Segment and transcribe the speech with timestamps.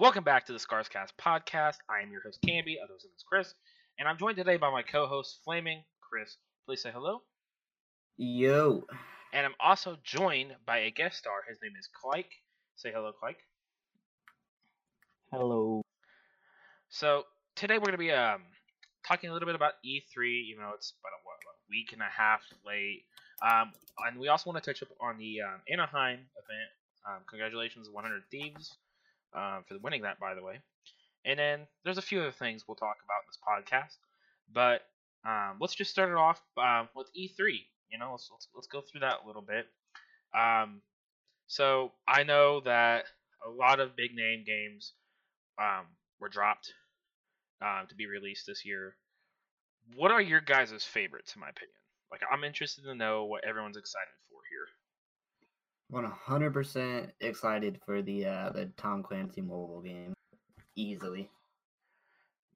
[0.00, 1.74] Welcome back to the Scarscast podcast.
[1.90, 3.52] I am your host, Camby, others known as Chris,
[3.98, 6.38] and I'm joined today by my co-host, Flaming Chris.
[6.64, 7.20] Please say hello.
[8.16, 8.86] Yo.
[9.34, 11.44] And I'm also joined by a guest star.
[11.46, 12.32] His name is Clyke.
[12.76, 13.44] Say hello, Clyke.
[15.34, 15.82] Hello.
[16.88, 17.24] So
[17.54, 18.40] today we're going to be um,
[19.06, 20.46] talking a little bit about E3.
[20.46, 23.04] You know, it's about a, what, a week and a half late.
[23.42, 23.72] Um,
[24.08, 26.70] and we also want to touch up on the um, Anaheim event.
[27.06, 28.78] Um, congratulations, 100 Thieves,
[29.34, 30.60] um, for winning that, by the way.
[31.24, 33.96] And then there's a few other things we'll talk about in this podcast.
[34.52, 34.82] But
[35.28, 37.60] um, let's just start it off um, with E3.
[37.90, 39.66] You know, let's, let's, let's go through that a little bit.
[40.38, 40.80] Um,
[41.46, 43.04] so I know that
[43.46, 44.92] a lot of big name games
[45.58, 45.86] um,
[46.20, 46.72] were dropped
[47.62, 48.96] um, to be released this year.
[49.96, 51.74] What are your guys' favorites, in my opinion?
[52.10, 54.66] Like, I'm interested to know what everyone's excited for here.
[55.92, 60.14] 100% excited for the uh, the Tom Clancy mobile game.
[60.76, 61.28] Easily.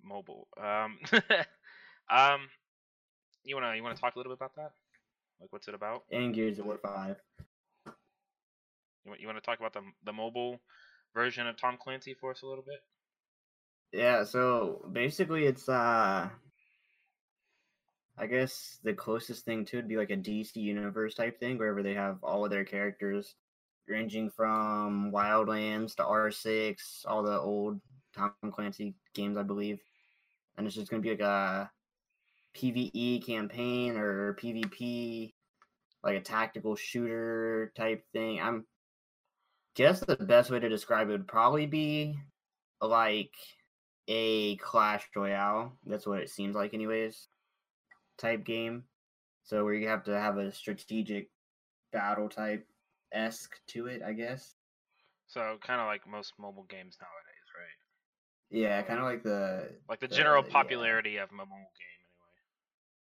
[0.02, 0.46] Mobile.
[0.56, 0.98] Um,
[2.10, 2.48] um,
[3.44, 4.72] you wanna you wanna talk a little bit about that?
[5.40, 6.04] Like, what's it about?
[6.10, 7.16] And Gears of War 5.
[9.04, 10.60] You want you want to talk about the the mobile
[11.14, 12.80] version of Tom Clancy for us a little bit?
[13.92, 16.28] Yeah, so basically it's uh
[18.16, 21.58] I guess the closest thing to it would be like a DC universe type thing,
[21.58, 23.34] wherever they have all of their characters
[23.88, 26.76] ranging from Wildlands to R6,
[27.06, 27.80] all the old
[28.16, 29.80] Tom Clancy games, I believe.
[30.56, 31.70] And it's just gonna be like a
[32.54, 35.32] PvE campaign or PvP,
[36.02, 38.40] like a tactical shooter type thing.
[38.40, 38.64] I'm
[39.74, 42.16] guess the best way to describe it would probably be
[42.80, 43.34] like
[44.06, 45.72] a Clash Royale.
[45.84, 47.28] That's what it seems like, anyways.
[48.18, 48.84] Type game.
[49.42, 51.30] So where you have to have a strategic
[51.92, 52.66] battle type
[53.12, 54.54] esque to it, I guess.
[55.26, 57.76] So kind of like most mobile games nowadays, right?
[58.50, 60.50] Yeah, kind of like the Like the general yeah.
[60.52, 62.00] popularity of mobile game,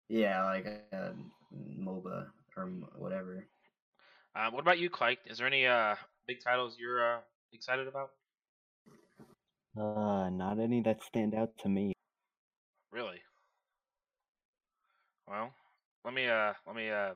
[0.10, 0.22] anyway.
[0.22, 1.14] yeah, like a
[1.54, 2.66] MOBA or
[2.98, 3.46] whatever.
[4.36, 5.18] Uh, what about you, Clyke?
[5.26, 5.96] Is there any uh
[6.28, 7.20] big titles you're uh,
[7.54, 8.10] excited about?
[9.78, 11.94] Uh, not any that stand out to me.
[12.92, 13.22] Really?
[15.28, 15.54] Well,
[16.06, 17.16] let me uh let me um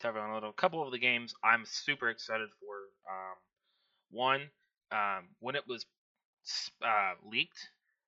[0.00, 2.76] tell everyone a little couple of the games I'm super excited for.
[3.12, 3.36] Um,
[4.10, 4.42] one,
[4.92, 5.86] um, when it was
[6.84, 7.70] uh, leaked,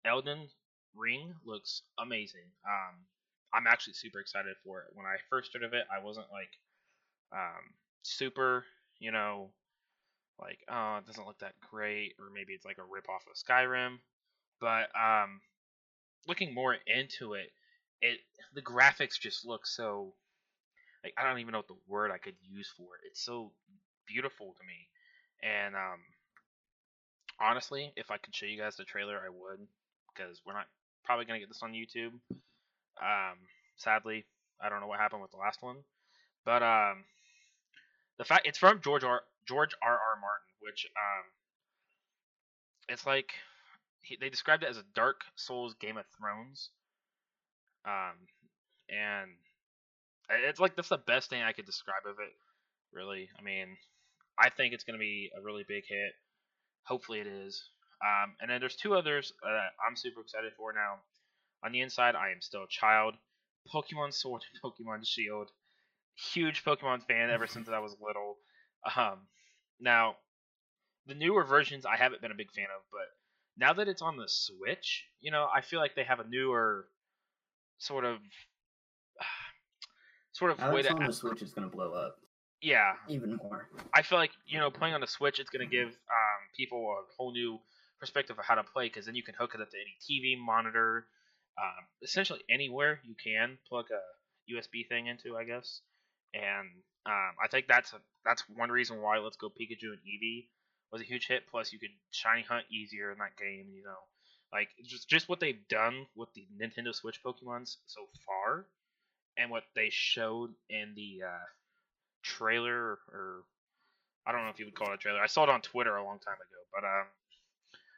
[0.05, 0.47] Elden
[0.95, 2.47] Ring looks amazing.
[2.65, 2.95] Um,
[3.53, 4.87] I'm actually super excited for it.
[4.93, 6.51] When I first heard of it, I wasn't like
[7.33, 7.73] um
[8.03, 8.65] super,
[8.99, 9.51] you know,
[10.41, 13.37] like oh it doesn't look that great, or maybe it's like a rip off of
[13.37, 13.97] Skyrim.
[14.61, 15.41] But um,
[16.27, 17.51] looking more into it,
[18.03, 18.19] it
[18.53, 20.13] the graphics just look so
[21.03, 23.07] like I don't even know what the word I could use for it.
[23.07, 23.51] It's so
[24.05, 24.87] beautiful to me.
[25.41, 25.99] And um
[27.39, 29.67] honestly, if I could show you guys the trailer, I would
[30.13, 30.67] because we're not
[31.03, 32.13] probably going to get this on YouTube.
[33.01, 33.39] Um
[33.77, 34.25] sadly,
[34.61, 35.77] I don't know what happened with the last one.
[36.45, 37.05] But um
[38.17, 39.21] the fact it's from George R.
[39.47, 39.93] George R.
[39.93, 40.19] R.
[40.21, 41.23] Martin, which um
[42.89, 43.31] it's like
[44.01, 46.69] he, they described it as a Dark Souls Game of Thrones.
[47.85, 48.15] Um,
[48.89, 49.31] and
[50.29, 52.33] it's like that's the best thing I could describe of it.
[52.91, 53.77] Really, I mean,
[54.39, 56.13] I think it's gonna be a really big hit.
[56.85, 57.69] Hopefully, it is.
[58.03, 60.99] Um, and then there's two others that I'm super excited for now.
[61.63, 63.15] On the inside, I am still a child.
[63.73, 65.49] Pokemon Sword and Pokemon Shield.
[66.33, 68.37] Huge Pokemon fan ever since I was little.
[68.95, 69.19] Um,
[69.79, 70.17] now,
[71.07, 73.07] the newer versions I haven't been a big fan of, but
[73.57, 76.87] now that it's on the Switch, you know, I feel like they have a newer
[77.77, 78.17] sort of
[80.31, 82.17] sort of way to on the Switch is gonna blow up
[82.63, 82.93] yeah.
[83.09, 83.67] even more.
[83.93, 87.13] I feel like you know playing on the Switch, it's gonna give um, people a
[87.17, 87.59] whole new
[87.99, 90.39] perspective of how to play because then you can hook it up to any TV
[90.39, 91.05] monitor,
[91.61, 95.81] um, essentially anywhere you can plug a USB thing into, I guess.
[96.33, 96.67] And
[97.05, 100.47] um, I think that's a, that's one reason why Let's Go Pikachu and Eevee
[100.91, 101.43] was a huge hit.
[101.51, 103.67] Plus, you could shiny hunt easier in that game.
[103.75, 104.01] You know,
[104.53, 108.67] like just just what they've done with the Nintendo Switch Pokemon's so far,
[109.37, 111.45] and what they showed in the uh,
[112.21, 113.43] trailer or
[114.25, 115.19] I don't know if you would call it a trailer.
[115.19, 117.07] I saw it on Twitter a long time ago, but um,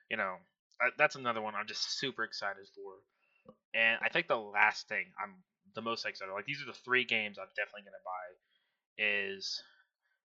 [0.09, 0.35] you know,
[0.81, 2.93] I, that's another one I'm just super excited for.
[3.75, 5.35] And I think the last thing I'm
[5.75, 9.61] the most excited, like these are the three games I'm definitely gonna buy, is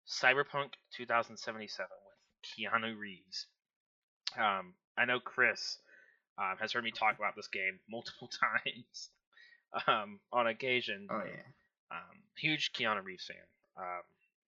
[0.09, 3.47] Cyberpunk 2077 with Keanu Reeves.
[4.39, 5.79] Um, I know Chris
[6.39, 8.29] um, has heard me talk about this game multiple
[8.65, 9.11] times
[9.87, 11.09] um, on occasion.
[11.11, 13.37] Oh yeah, Um, huge Keanu Reeves fan.
[13.77, 14.03] Um,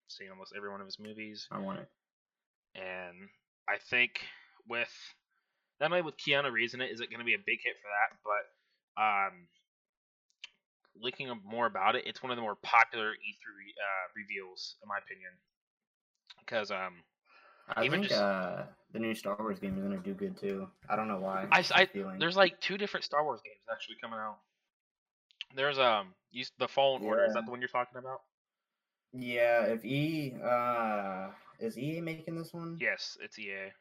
[0.09, 1.89] seen almost every one of his movies, I want it.
[2.75, 3.29] and
[3.69, 4.21] I think
[4.69, 4.93] with
[5.81, 7.77] not only with Keanu Reeves in it, is it going to be a big hit
[7.81, 9.47] for that, but um,
[11.01, 14.99] looking more about it, it's one of the more popular E3 uh, reveals, in my
[14.99, 15.33] opinion.
[16.41, 17.03] Because um,
[17.69, 20.69] I Even think just- uh, the new Star Wars game is gonna do good too.
[20.89, 21.47] I don't know why.
[21.51, 21.89] I, I
[22.19, 24.39] there's like two different Star Wars games actually coming out.
[25.55, 27.25] There's um, you, the Fallen Order.
[27.25, 28.21] Is that the one you're talking about?
[29.13, 31.29] Yeah, if E uh
[31.61, 32.79] is EA making this one?
[32.81, 33.73] Yes, it's EA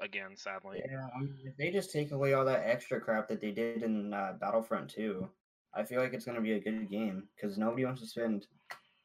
[0.00, 0.36] again.
[0.36, 3.50] Sadly, Yeah, I mean, if they just take away all that extra crap that they
[3.50, 5.28] did in uh, Battlefront 2,
[5.74, 8.46] I feel like it's gonna be a good game because nobody wants to spend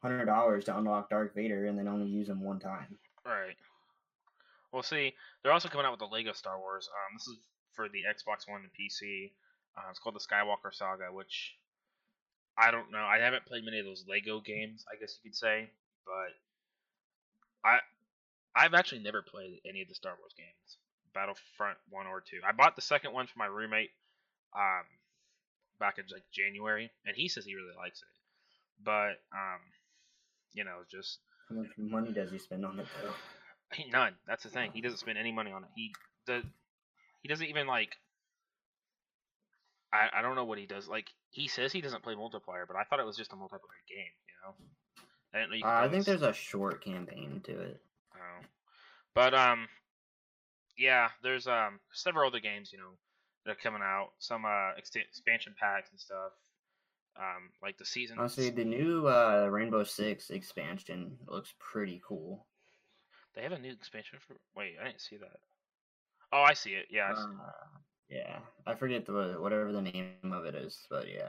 [0.02, 2.98] hundred dollars to unlock Darth Vader and then only use him one time.
[3.24, 3.56] right.
[4.74, 6.90] Well, see, they're also coming out with the Lego Star Wars.
[6.90, 7.38] Um, this is
[7.74, 9.30] for the Xbox One and PC.
[9.78, 11.54] Uh, it's called the Skywalker Saga, which
[12.58, 12.98] I don't know.
[12.98, 15.70] I haven't played many of those Lego games, I guess you could say,
[16.04, 16.34] but
[17.68, 17.78] I
[18.56, 20.78] I've actually never played any of the Star Wars games,
[21.14, 22.40] Battlefront one or two.
[22.44, 23.90] I bought the second one for my roommate
[24.56, 24.86] um,
[25.78, 28.08] back in like January, and he says he really likes it.
[28.84, 29.62] But um,
[30.52, 33.14] you know, just How much money does he spend on it though?
[33.74, 34.14] He, none.
[34.26, 34.70] That's the thing.
[34.72, 35.70] He doesn't spend any money on it.
[35.74, 35.92] He
[36.26, 36.44] does.
[37.22, 37.96] He doesn't even like.
[39.92, 40.88] I I don't know what he does.
[40.88, 43.82] Like he says he doesn't play multiplayer, but I thought it was just a multiplayer
[43.88, 44.12] game.
[44.28, 44.54] You know.
[45.32, 45.64] I didn't know you.
[45.64, 47.80] Uh, I think this- there's a short campaign to it.
[48.14, 48.44] Oh.
[49.14, 49.68] But um
[50.76, 52.90] yeah, there's um several other games, you know,
[53.44, 54.10] that are coming out.
[54.18, 56.32] Some uh ex- expansion packs and stuff.
[57.16, 62.46] Um like the season Honestly, the new uh, Rainbow Six expansion looks pretty cool.
[63.34, 65.38] They have a new expansion for Wait, I didn't see that.
[66.32, 66.86] Oh, I see it.
[66.90, 67.12] Yeah.
[67.16, 67.20] I.
[67.20, 67.50] Uh,
[68.08, 71.28] yeah, I forget the whatever the name of it is, but yeah.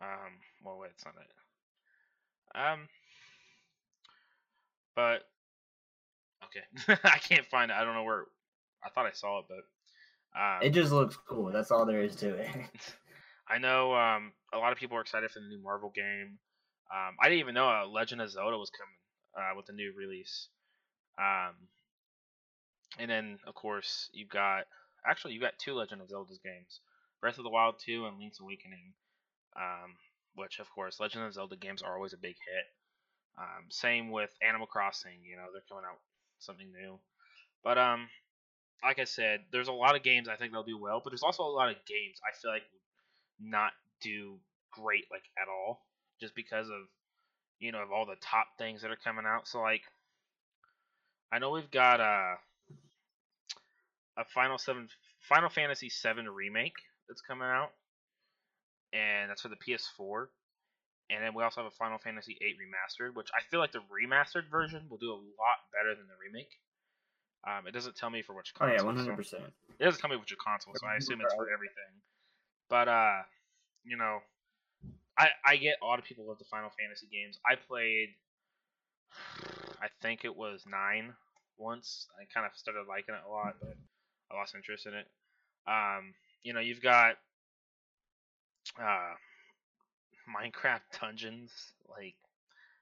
[0.00, 2.58] Um well, wait, it's not it.
[2.58, 2.88] Um
[4.96, 5.22] but
[6.44, 6.98] okay.
[7.04, 7.74] I can't find it.
[7.74, 8.24] I don't know where
[8.84, 11.52] I thought I saw it, but um It just looks cool.
[11.52, 12.48] That's all there is to it.
[13.48, 16.38] I know um, a lot of people are excited for the new Marvel game.
[16.92, 18.96] Um, I didn't even know uh, Legend of Zelda was coming
[19.36, 20.48] uh, with the new release.
[21.18, 21.54] Um,
[22.98, 24.64] and then, of course, you've got
[25.06, 26.80] actually you've got two Legend of Zelda's games:
[27.20, 28.92] Breath of the Wild 2 and Link's Awakening.
[29.56, 29.94] Um,
[30.36, 32.66] which, of course, Legend of Zelda games are always a big hit.
[33.38, 35.22] Um, same with Animal Crossing.
[35.24, 35.98] You know, they're coming out
[36.40, 36.98] something new.
[37.62, 38.08] But um,
[38.82, 41.22] like I said, there's a lot of games I think they'll do well, but there's
[41.22, 42.64] also a lot of games I feel like
[43.40, 44.38] not do
[44.70, 45.86] great like at all
[46.20, 46.82] just because of
[47.58, 49.82] you know of all the top things that are coming out so like
[51.32, 52.34] i know we've got uh,
[54.16, 54.88] a final 7
[55.28, 56.76] final fantasy 7 remake
[57.08, 57.70] that's coming out
[58.92, 60.26] and that's for the ps4
[61.10, 63.84] and then we also have a final fantasy VIII remastered which i feel like the
[63.90, 66.50] remastered version will do a lot better than the remake
[67.46, 69.44] um, it doesn't tell me for which oh console yeah, one hundred percent.
[69.78, 71.92] it doesn't tell me which console, so I assume it's for everything.
[72.70, 73.20] But uh,
[73.84, 74.20] you know,
[75.18, 77.38] I I get a lot of people love the Final Fantasy games.
[77.44, 78.16] I played,
[79.84, 81.12] I think it was nine
[81.58, 82.06] once.
[82.18, 83.76] I kind of started liking it a lot, but
[84.32, 85.06] I lost interest in it.
[85.66, 87.16] Um, you know, you've got
[88.80, 89.12] uh,
[90.24, 91.52] Minecraft Dungeons.
[91.86, 92.14] Like,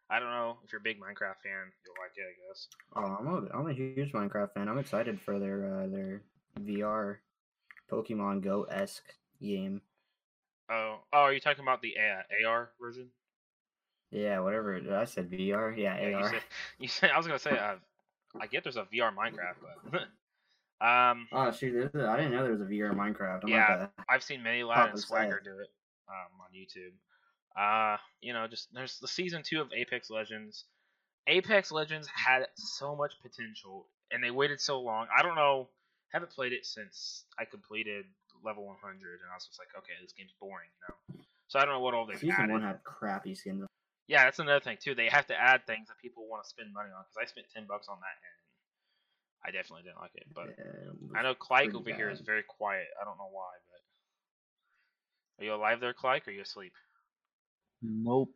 [0.08, 2.69] I don't know if you're a big Minecraft fan, you'll like it, I guess.
[2.94, 4.69] Oh, I'm a I'm a huge Minecraft fan.
[4.69, 6.22] I'm excited for their uh, their
[6.60, 7.19] VR
[7.90, 9.80] Pokemon Go esque game.
[10.71, 13.09] Oh, oh, are you talking about the uh, AR version?
[14.12, 14.75] Yeah, whatever.
[14.76, 15.76] it- I said VR.
[15.76, 16.31] Yeah, Yeah, you AR.
[16.31, 16.42] said,
[16.78, 17.76] you said I was gonna say uh,
[18.40, 19.57] I get there's a VR Minecraft,
[19.90, 20.02] but
[20.87, 23.45] um, Oh shoot, there's a, I didn't know there was a VR Minecraft.
[23.45, 23.76] I'm Yeah.
[23.81, 25.71] Like I've seen many Lad and is Swagger do it
[26.09, 26.92] um, on YouTube.
[27.57, 30.64] Uh, you know, just there's the season two of Apex Legends.
[31.26, 35.07] Apex Legends had so much potential, and they waited so long.
[35.16, 35.69] I don't know.
[36.09, 38.04] Haven't played it since I completed
[38.45, 41.25] level 100, and I was just like, okay, this game's boring, you know.
[41.49, 42.52] So I don't know what all they've season added.
[42.52, 43.64] one had crappy skins.
[44.09, 44.94] Yeah, that's another thing too.
[44.94, 47.04] They have to add things that people want to spend money on.
[47.04, 48.37] Because I spent ten bucks on that, and
[49.47, 50.26] I definitely didn't like it.
[50.35, 52.87] But Yeah, it I know Clyke pretty over here is very quiet.
[53.00, 56.26] I don't know why, but are you alive there, Clyke?
[56.26, 56.73] Or are you asleep?
[57.80, 58.35] Nope.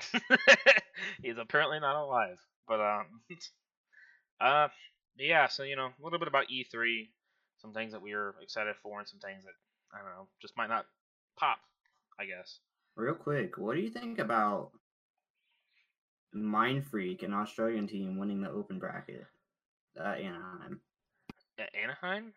[1.22, 2.38] He's apparently not alive.
[2.66, 3.06] But um,
[4.40, 4.68] uh,
[5.18, 5.48] yeah.
[5.48, 7.08] So you know, a little bit about E3,
[7.58, 9.54] some things that we were excited for, and some things that
[9.92, 10.86] I don't know, just might not
[11.38, 11.58] pop.
[12.18, 12.60] I guess.
[12.96, 14.70] Real quick, what do you think about
[16.34, 19.26] Mindfreak, an Australian team, winning the open bracket
[19.96, 20.80] at Anaheim?
[21.58, 22.32] At Anaheim.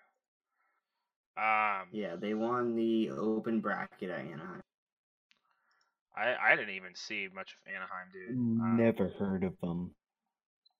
[1.37, 4.61] Um, Yeah, they won the open bracket at Anaheim.
[6.15, 8.37] I I didn't even see much of Anaheim, dude.
[8.37, 9.93] Um, Never heard of them.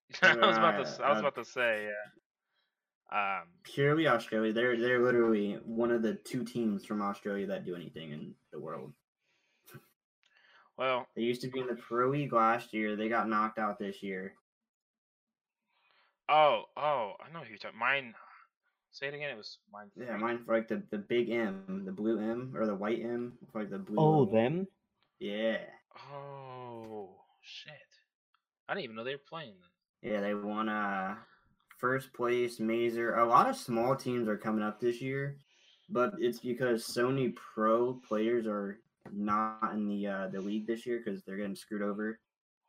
[0.24, 0.82] I was about to.
[0.82, 3.40] s- I was about to say, yeah.
[3.40, 4.52] Um, Purely Australia.
[4.52, 8.60] They're they're literally one of the two teams from Australia that do anything in the
[8.60, 8.94] world.
[10.78, 12.96] Well, They used to be in the Pro League last year.
[12.96, 14.34] They got knocked out this year.
[16.30, 17.80] oh, oh, I know who you're talking.
[17.80, 18.14] Mine.
[18.92, 19.30] Say it again.
[19.30, 19.92] It was mine.
[19.96, 23.34] Yeah, mine for like the, the big M, the blue M or the white M,
[23.52, 23.98] for like the blue.
[23.98, 24.68] Oh, little- them?
[25.20, 25.58] Yeah,
[26.14, 27.10] Oh
[27.42, 27.74] shit!
[28.70, 29.56] I didn't even know they were playing.
[30.04, 30.12] Then.
[30.12, 31.16] yeah, they won uh
[31.78, 32.60] first place.
[32.60, 33.16] Mazer.
[33.16, 35.38] A lot of small teams are coming up this year,
[35.90, 38.80] but it's because Sony Pro players are
[39.14, 42.20] not in the uh, the league this year because they're getting screwed over.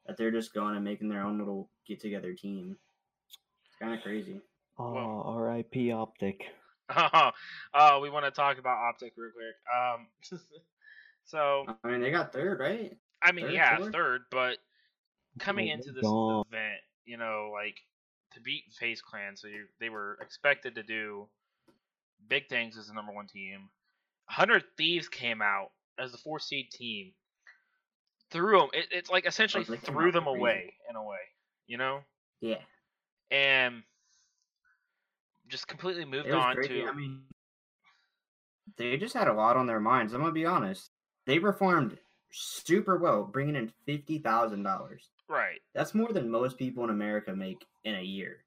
[0.07, 2.76] That they're just going and making their own little get together team.
[3.66, 4.40] It's kind of crazy.
[4.78, 5.92] Oh, Well- R.I.P.
[5.92, 6.45] Optic.
[6.97, 7.30] Oh,
[7.75, 9.57] oh, we want to talk about Optic real quick.
[9.76, 10.07] Um,
[11.25, 12.97] so I mean, they got third, right?
[13.23, 13.92] I mean, Third, yeah, fourth?
[13.92, 14.59] third, but
[15.38, 16.45] coming Oh, into this gone.
[16.50, 17.76] event, you know, like
[18.33, 21.28] to beat FaZe Clan, so you they were expected to do
[22.28, 23.68] big things as the number one team.
[24.26, 27.12] Hundred Thieves came out as the four seed team,
[28.31, 28.69] threw them.
[28.73, 31.19] It, it's like essentially came threw them away in a way,
[31.67, 32.00] you know,
[32.40, 32.59] Yeah.
[33.31, 33.83] and
[35.49, 36.83] just completely moved on crazy.
[36.83, 36.87] to.
[36.88, 37.23] I mean,
[38.76, 40.12] they just had a lot on their minds.
[40.12, 40.90] I'm gonna be honest.
[41.26, 41.99] They performed
[42.31, 45.09] super well, bringing in fifty thousand dollars.
[45.28, 45.61] right.
[45.75, 48.45] That's more than most people in America make in a year.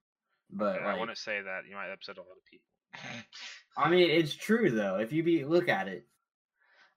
[0.51, 1.61] But I like, wouldn't say that.
[1.67, 2.67] You might upset a lot of people.
[3.77, 4.97] I mean, it's true though.
[4.99, 6.05] If you be look at it,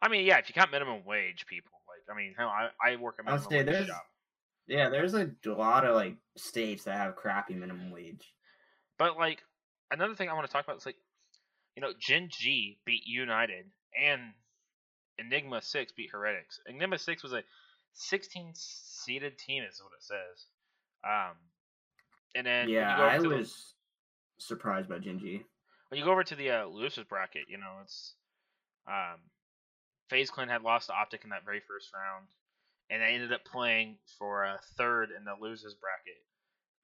[0.05, 2.97] I mean, yeah, if you count minimum wage people, like, I mean, hell, I, I
[2.97, 4.03] work a I'll minimum say wage there's- job.
[4.67, 8.35] yeah, there's a lot of like states that have crappy minimum wage.
[8.99, 9.43] But like
[9.91, 10.97] another thing I want to talk about is like,
[11.75, 13.65] you know, Gen G beat United
[13.99, 14.21] and
[15.19, 16.61] Enigma Six beat Heretics.
[16.69, 17.43] Enigma Six was a
[17.95, 20.47] 16 seeded team, is what it says.
[21.03, 21.37] Um,
[22.35, 23.75] and then yeah, I to the- was
[24.39, 25.43] surprised by Gen G.
[25.89, 28.15] when you go over to the uh, losers bracket, you know, it's
[28.87, 29.21] um,
[30.09, 32.27] FaZe Clan had lost to Optic in that very first round,
[32.91, 36.21] and they ended up playing for a third in the losers bracket.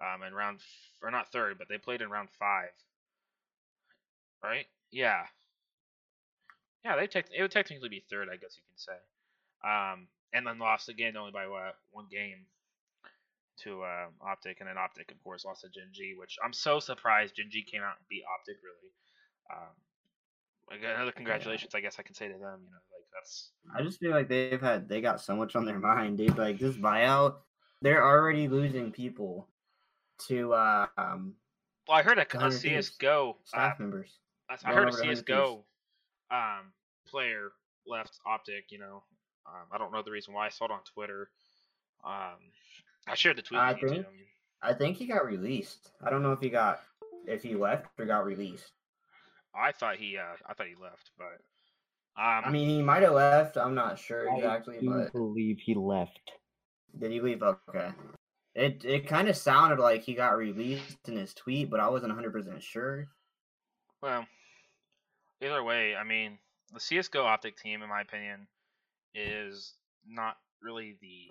[0.00, 2.72] Um, in round, f- or not third, but they played in round five.
[4.42, 4.66] Right?
[4.90, 5.24] Yeah.
[6.84, 8.96] Yeah, they tec- it would technically be third, I guess you could say.
[9.62, 12.46] Um, and then lost again only by what, one game
[13.64, 16.80] to uh, Optic, and then Optic, of course, lost to Gen G, which I'm so
[16.80, 18.56] surprised Gen G came out and beat Optic.
[18.64, 18.92] Really,
[19.52, 19.76] um,
[20.96, 22.64] another congratulations, I guess I can say to them.
[22.64, 22.80] You know,
[23.12, 26.38] that's I just feel like they've had they got so much on their mind, dude.
[26.38, 27.36] Like this buyout,
[27.82, 29.48] they're already losing people
[30.28, 31.34] to uh, um,
[31.88, 33.36] well, I heard a, a CS:GO.
[33.38, 34.18] Uh, staff members.
[34.48, 35.64] I I heard a over the Hundred CS:GO
[36.30, 36.72] um,
[37.06, 37.52] player
[37.86, 38.66] left Optic.
[38.70, 39.02] You know,
[39.46, 40.46] um, I don't know the reason why.
[40.46, 41.30] I saw it on Twitter.
[42.04, 42.38] Um,
[43.06, 43.60] I shared the tweet.
[43.60, 43.88] I too.
[43.88, 44.10] think- I
[44.62, 45.90] I think he got released.
[46.04, 46.82] I don't know if he got
[47.26, 48.72] if he left or got released.
[49.54, 51.40] I thought he, uh, I thought he left, but
[52.16, 53.56] um, I mean, he might have left.
[53.56, 56.20] I'm not sure I exactly, do but I believe he left.
[56.98, 57.42] did he leave?
[57.42, 57.90] Okay.
[58.54, 62.10] It it kind of sounded like he got released in his tweet, but I wasn't
[62.10, 63.08] 100 percent sure.
[64.02, 64.26] Well,
[65.40, 66.38] either way, I mean,
[66.72, 68.48] the CS:GO Optic team, in my opinion,
[69.14, 69.74] is
[70.06, 71.28] not really the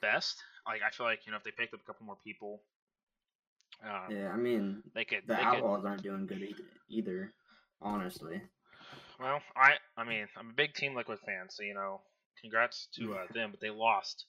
[0.00, 0.42] best.
[0.66, 2.60] Like, I feel like you know if they picked up a couple more people,
[3.84, 5.22] um, Yeah, I mean, they could.
[5.26, 6.54] the they could Outlaws aren't doing good.
[6.88, 7.32] Either,
[7.80, 8.42] honestly.
[9.20, 12.00] Well, I, I mean, I'm a big Team Liquid fan, so you know,
[12.40, 13.50] congrats to uh, them.
[13.50, 14.26] But they lost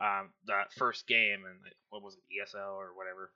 [0.00, 1.58] um, that first game, and
[1.90, 3.30] what was it, ESL or whatever.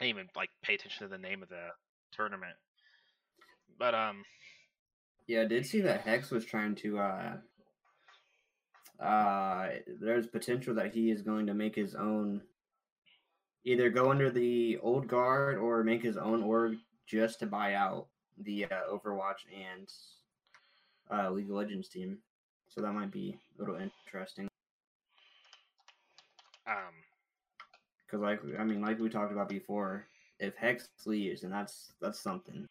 [0.00, 1.68] I didn't even like pay attention to the name of the
[2.12, 2.56] tournament.
[3.78, 4.24] But um,
[5.26, 6.98] Yeah, I did see that Hex was trying to.
[6.98, 7.36] uh
[9.02, 9.68] uh
[10.00, 12.42] There's potential that he is going to make his own.
[13.64, 16.76] Either go under the old guard or make his own org
[17.06, 18.08] just to buy out
[18.44, 19.88] the uh, Overwatch and
[21.10, 22.18] uh, League of Legends team.
[22.68, 24.48] So that might be a little interesting.
[26.66, 26.94] um,
[28.06, 30.06] Because, like, I mean, like we talked about before,
[30.38, 32.66] if Hex leaves, and that's that's something.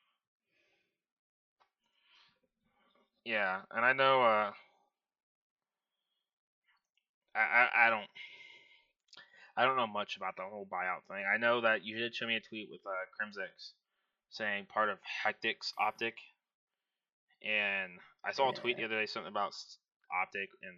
[3.25, 4.51] Yeah, and I know uh
[7.35, 8.07] I, I I don't
[9.55, 11.23] I don't know much about the whole buyout thing.
[11.31, 13.71] I know that you did show me a tweet with uh Crimsix
[14.31, 16.15] saying part of Hectic's Optic.
[17.43, 17.93] And
[18.25, 19.53] I saw a tweet the other day something about
[20.11, 20.77] Optic and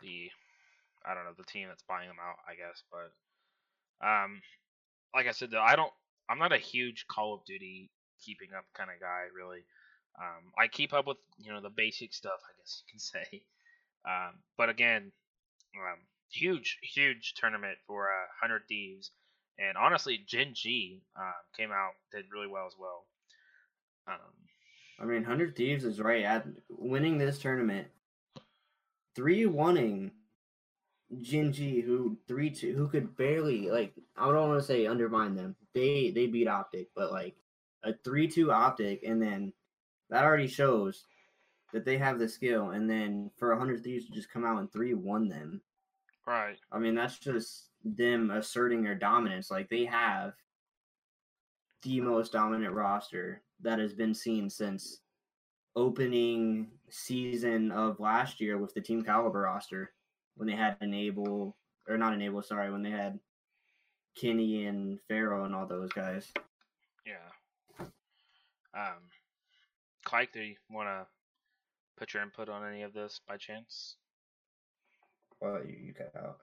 [0.00, 0.30] the
[1.06, 4.42] I don't know, the team that's buying them out, I guess, but um
[5.14, 5.92] like I said though, I don't
[6.28, 7.90] I'm not a huge Call of Duty
[8.24, 9.64] keeping up kind of guy really.
[10.18, 13.42] Um, I keep up with you know the basic stuff, I guess you can say.
[14.06, 15.12] Um, but again,
[15.76, 15.98] um,
[16.30, 19.10] huge, huge tournament for uh, Hundred Thieves
[19.58, 23.04] And honestly, Gen G um, came out did really well as well.
[24.08, 24.16] Um,
[25.00, 27.88] I mean, Hundred Thieves is right at winning this tournament.
[29.14, 30.10] Three wanting
[31.20, 35.34] Gen G, who three two, who could barely like I don't want to say undermine
[35.34, 35.56] them.
[35.72, 37.36] They they beat Optic, but like
[37.84, 39.52] a three two Optic, and then
[40.10, 41.04] that already shows
[41.72, 42.70] that they have the skill.
[42.70, 45.60] And then for Hundred Thieves to just come out and three one them,
[46.26, 46.56] right.
[46.72, 49.50] I mean that's just them asserting their dominance.
[49.50, 50.32] Like they have
[51.82, 55.00] the most dominant roster that has been seen since
[55.76, 59.92] opening season of last year with the team caliber roster
[60.36, 61.56] when they had enable
[61.88, 63.18] or not enable sorry when they had
[64.16, 66.32] Kenny and Pharaoh and all those guys.
[67.04, 67.86] Yeah.
[68.74, 69.02] Um,
[70.06, 71.06] Clyke, do you want to
[71.96, 73.96] put your input on any of this by chance?
[75.40, 76.38] Well, you, you cut out.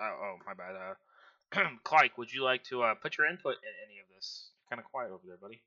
[0.00, 0.74] Uh, oh my bad.
[0.76, 4.50] Uh, Clyke, would you like to uh, put your input in any of this?
[4.68, 5.62] Kind of quiet over there, buddy.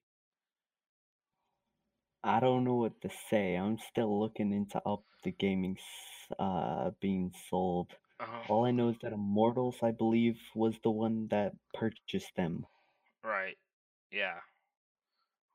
[2.23, 3.55] I don't know what to say.
[3.55, 5.77] I'm still looking into up the gaming
[6.37, 7.91] uh being sold.
[8.19, 12.65] Uh, All I know is that Immortals, I believe, was the one that purchased them.
[13.23, 13.57] right.
[14.11, 14.39] Yeah.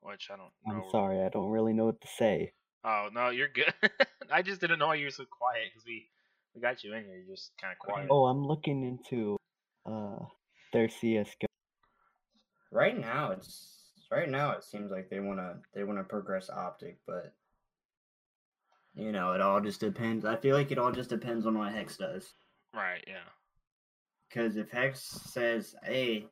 [0.01, 2.53] Which I don't I'm sorry, I don't really know what to say.
[2.83, 3.73] Oh no, you're good.
[4.31, 6.09] I just didn't know why you were so quiet because we
[6.55, 7.17] we got you in here.
[7.17, 8.07] You're just kind of quiet.
[8.09, 9.37] Oh, I'm looking into
[9.85, 10.23] uh
[10.73, 11.47] their CS:GO.
[12.71, 13.75] Right now, it's
[14.11, 14.51] right now.
[14.51, 17.33] It seems like they want to they want to progress optic, but
[18.95, 20.25] you know, it all just depends.
[20.25, 22.33] I feel like it all just depends on what Hex does.
[22.73, 23.03] Right.
[23.05, 23.29] Yeah.
[24.29, 26.27] Because if Hex says, "Hey,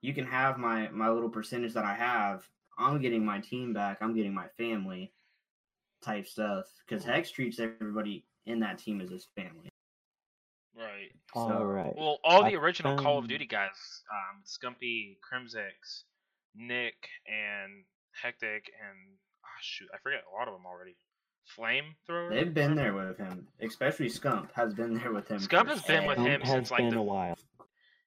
[0.00, 3.98] you can have my my little percentage that I have," I'm getting my team back.
[4.00, 5.12] I'm getting my family,
[6.02, 6.66] type stuff.
[6.86, 9.70] Because Hex treats everybody in that team is his family.
[10.76, 11.12] Right.
[11.34, 11.94] All right.
[11.96, 16.02] Well, all the original Call of Duty guys, um, Scumpy, Crimsix,
[16.56, 17.84] Nick, and
[18.20, 20.96] Hectic, and ah, shoot, I forget a lot of them already.
[21.56, 22.30] Flamethrower.
[22.30, 25.38] They've been there with him, especially Scump has been there with him.
[25.38, 27.38] Scump has been with so him It since, like, been the- a while.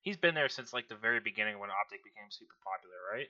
[0.01, 3.27] He's been there since like the very beginning when Optic became super popular, right?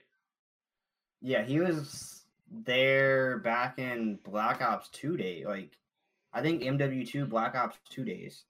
[1.20, 5.44] Yeah, he was there back in Black Ops 2 day.
[5.44, 5.76] Like,
[6.38, 8.44] I think MW2 Black Ops 2 days.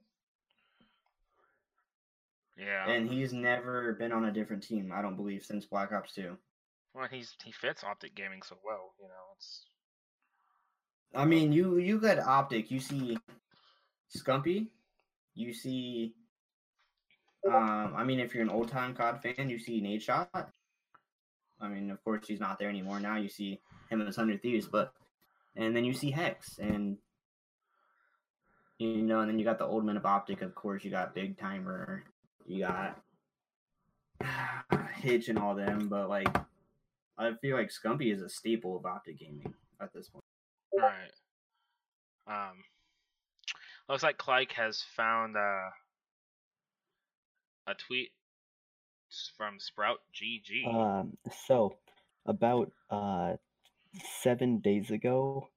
[2.59, 2.89] Yeah.
[2.91, 6.37] And he's never been on a different team, I don't believe, since Black Ops 2.
[6.95, 9.25] well, he's he fits Optic Gaming so well, you know.
[9.37, 9.67] It's
[11.15, 13.17] I mean, you you got Optic, you see
[14.15, 14.69] Scumpy,
[15.35, 16.15] you see
[17.47, 20.29] um I mean if you're an old time COD fan, you see Nadeshot.
[21.61, 23.01] I mean, of course he's not there anymore.
[23.01, 24.93] Now you see him as Hundred Thieves, but
[25.57, 26.99] and then you see Hex and
[28.79, 31.15] you know, and then you got the old men of Optic, of course, you got
[31.15, 32.03] BigTymeR,
[32.47, 33.01] you got
[34.95, 36.29] Hitch and all them, but like
[37.19, 40.25] I feel like Scumpy is a staple of Optic gaming at this point.
[40.77, 41.11] right.
[42.29, 42.59] Um,
[43.89, 45.71] looks like Clyke has found uh,
[47.67, 48.11] a tweet
[49.37, 50.73] from Sprout GG.
[50.73, 51.77] Um, so
[52.27, 53.35] about uh
[54.23, 55.49] seven days ago,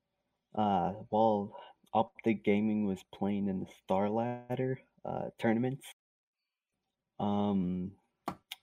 [0.55, 1.55] uh, while
[1.93, 5.85] Optic Gaming was playing in the Star Ladder uh tournaments,
[7.19, 7.91] um,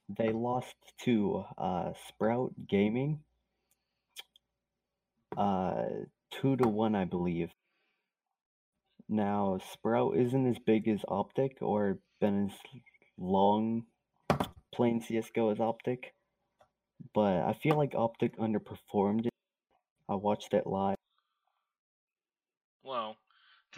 [0.09, 3.21] they lost to uh Sprout Gaming,
[5.37, 5.85] uh,
[6.31, 7.51] two to one, I believe.
[9.09, 12.53] Now, Sprout isn't as big as Optic or been as
[13.17, 13.85] long
[14.73, 16.15] playing CSGO as Optic,
[17.15, 19.29] but I feel like Optic underperformed.
[20.09, 20.98] I watched it live.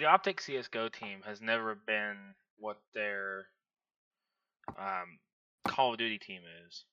[0.00, 2.16] Well, the Optic CS:GO team has never been
[2.58, 3.46] what their
[4.78, 5.18] um,
[5.66, 6.84] Call of Duty team is,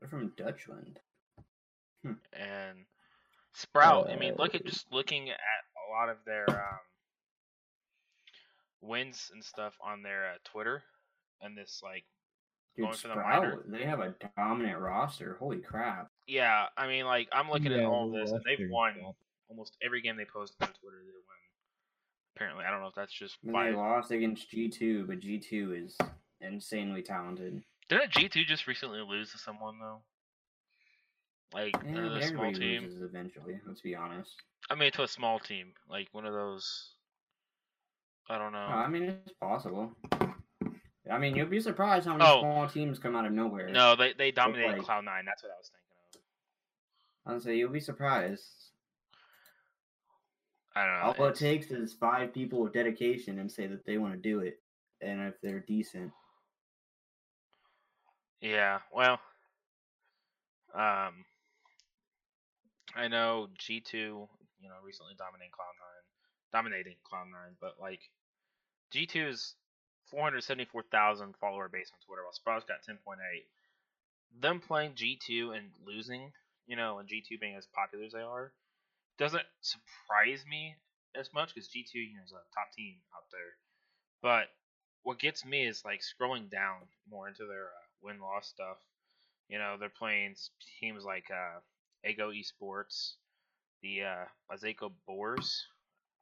[0.00, 1.00] They're from Deutschland.
[2.04, 2.84] and
[3.54, 4.10] Sprout.
[4.10, 6.80] I mean, look at Uh, just looking at a lot of their um,
[8.82, 10.82] wins and stuff on their uh, Twitter,
[11.40, 12.04] and this like,
[12.76, 13.52] Dude, Going for the minor.
[13.52, 15.36] Sprout, they have a dominant roster.
[15.38, 16.10] Holy crap.
[16.26, 16.66] yeah.
[16.76, 18.94] I mean, like I'm looking at all this, and they've won
[19.48, 20.98] almost every game they post on Twitter.
[20.98, 21.43] They win.
[22.36, 25.96] Apparently, I don't know if that's just they lost against G2, but G2 is
[26.40, 27.62] insanely talented.
[27.88, 30.00] Didn't G two just recently lose to someone though?
[31.52, 32.82] Like Yeah, another but small team.
[32.84, 34.34] loses eventually, let's be honest.
[34.68, 36.90] I mean, to a small team, like one of those.
[38.28, 38.58] I don't know.
[38.58, 39.92] Uh, I mean, it's possible.
[41.12, 42.40] I mean, you'll be surprised how many Oh.
[42.40, 43.68] small teams come out of nowhere.
[43.68, 45.24] no, they they dominated like- Cloud Nine.
[45.26, 47.42] That's what I was thinking of.
[47.42, 48.70] Say you'll be surprised.
[50.76, 51.24] I don't know.
[51.24, 54.40] All it takes is five people with dedication and say that they want to do
[54.40, 54.60] it,
[55.00, 56.10] and if they're decent.
[58.40, 59.20] Yeah, well,
[60.74, 61.24] um,
[62.96, 64.28] I know G two,
[64.60, 66.04] you know, recently dominating Cloud Nine,
[66.52, 68.00] dominating Cloud Nine, but like
[68.90, 69.54] G 2 is
[70.10, 73.46] four hundred seventy four thousand follower base on Twitter, while Sprout's got ten point eight.
[74.40, 76.32] Them playing G two and losing,
[76.66, 78.52] you know, and G two being as popular as they are,
[79.18, 80.74] doesn't surprise me
[81.14, 83.54] as much because G two, you know, is a top team out there.
[84.22, 84.48] But
[85.02, 88.78] what gets me is like scrolling down more into their uh, win loss stuff.
[89.48, 90.34] You know, they're playing
[90.80, 91.60] teams like uh,
[92.08, 93.14] Ego Esports,
[93.82, 95.64] the uh, Azeko Boars.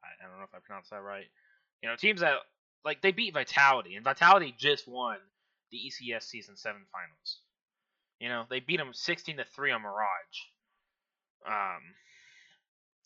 [0.03, 1.25] I, I don't know if I pronounced that right.
[1.81, 2.35] You know, teams that
[2.85, 5.17] like they beat Vitality, and Vitality just won
[5.71, 7.39] the ECS Season Seven Finals.
[8.19, 10.39] You know, they beat them sixteen to three on Mirage,
[11.47, 11.81] um,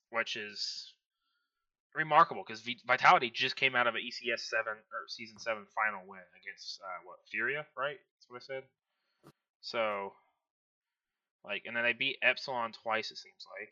[0.09, 0.93] which is
[1.95, 6.21] remarkable because Vitality just came out of an ECS seven or season seven final win
[6.41, 7.97] against uh, what Furia, right?
[7.97, 8.63] That's what I said.
[9.61, 10.13] So,
[11.43, 13.11] like, and then they beat Epsilon twice.
[13.11, 13.69] It seems like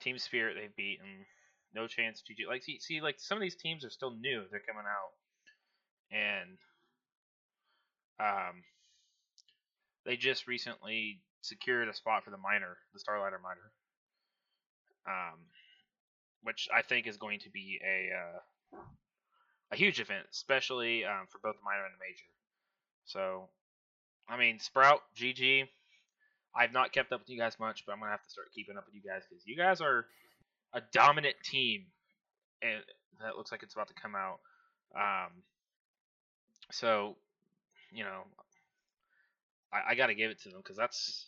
[0.00, 1.26] Team Spirit they've beaten.
[1.74, 2.48] No chance GG.
[2.48, 4.44] Like, see, see, like some of these teams are still new.
[4.50, 5.12] They're coming out,
[6.16, 6.56] and
[8.20, 8.62] um,
[10.06, 13.70] they just recently secured a spot for the minor, the Star Ladder minor.
[15.06, 15.38] Um,
[16.42, 18.78] which I think is going to be a uh,
[19.72, 22.24] a huge event, especially um, for both the minor and the major.
[23.04, 23.48] So,
[24.28, 25.68] I mean, Sprout, GG.
[26.54, 28.76] I've not kept up with you guys much, but I'm gonna have to start keeping
[28.76, 30.06] up with you guys because you guys are
[30.72, 31.86] a dominant team,
[32.62, 32.82] and
[33.22, 34.40] that looks like it's about to come out.
[34.96, 35.30] Um,
[36.70, 37.16] so,
[37.92, 38.22] you know,
[39.72, 41.26] I, I got to give it to them because that's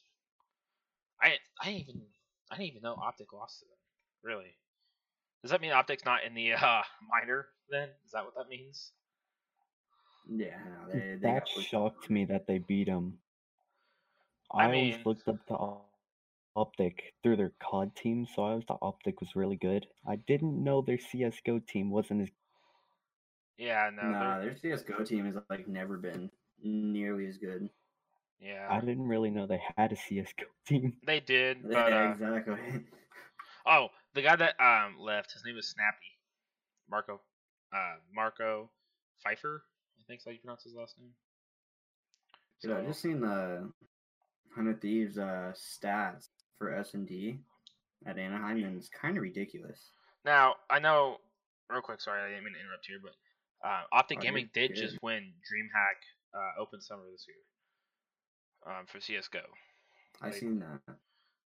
[1.20, 2.02] I I even
[2.50, 3.78] I didn't even know Optic lost to them.
[4.22, 4.56] Really.
[5.42, 7.88] Does that mean Optic's not in the uh, minor then?
[8.04, 8.92] Is that what that means?
[10.28, 10.58] Yeah,
[10.92, 11.70] they, they that got pushed.
[11.70, 13.18] shocked me that they beat them.
[14.52, 15.56] I I, always looked up to
[16.56, 19.86] Optic through their COD team, so I always thought Optic was really good.
[20.06, 22.28] I didn't know their CS:GO team wasn't as
[23.56, 24.10] Yeah, no.
[24.10, 26.30] nah, they're- their CS:GO team has like never been
[26.62, 27.70] nearly as good.
[28.40, 30.94] Yeah, I didn't really know they had a CS:GO team.
[31.04, 32.56] they did, but yeah, uh, exactly.
[33.66, 36.18] oh, the guy that um left, his name is Snappi,
[36.90, 37.20] Marco,
[37.74, 38.70] uh, Marco
[39.22, 39.62] Pfeiffer.
[39.98, 41.10] I think is how you pronounce his last name.
[42.62, 43.70] Dude, I just seen the
[44.54, 47.40] Hundred Thieves uh, stats for S and D
[48.06, 49.90] at Anaheim, and it's kind of ridiculous.
[50.24, 51.18] Now I know,
[51.68, 52.00] real quick.
[52.00, 54.96] Sorry, I didn't mean to interrupt here, but uh, Optic Oh, Gaming you're did just
[55.02, 56.00] win DreamHack
[56.34, 57.36] uh, Open Summer this year
[58.66, 59.40] um, for CS:GO.
[60.22, 60.94] I seen that.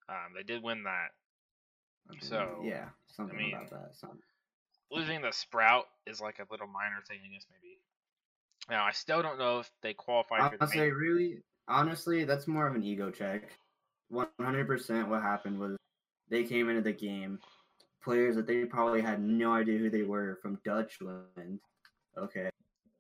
[0.09, 1.11] Um, they did win that.
[2.09, 2.25] I believe.
[2.25, 3.91] So, yeah, something mean, about that.
[3.95, 4.19] Something.
[4.91, 7.79] Losing the Sprout is like a little minor thing, I guess maybe.
[8.69, 10.93] Now I still don't know if they qualify for the main.
[10.93, 13.51] really, honestly, that's more of an ego check.
[14.09, 15.09] One hundred percent.
[15.09, 15.77] What happened was
[16.29, 17.39] they came into the game,
[18.03, 21.61] players that they probably had no idea who they were from Deutschland.
[22.17, 22.51] Okay,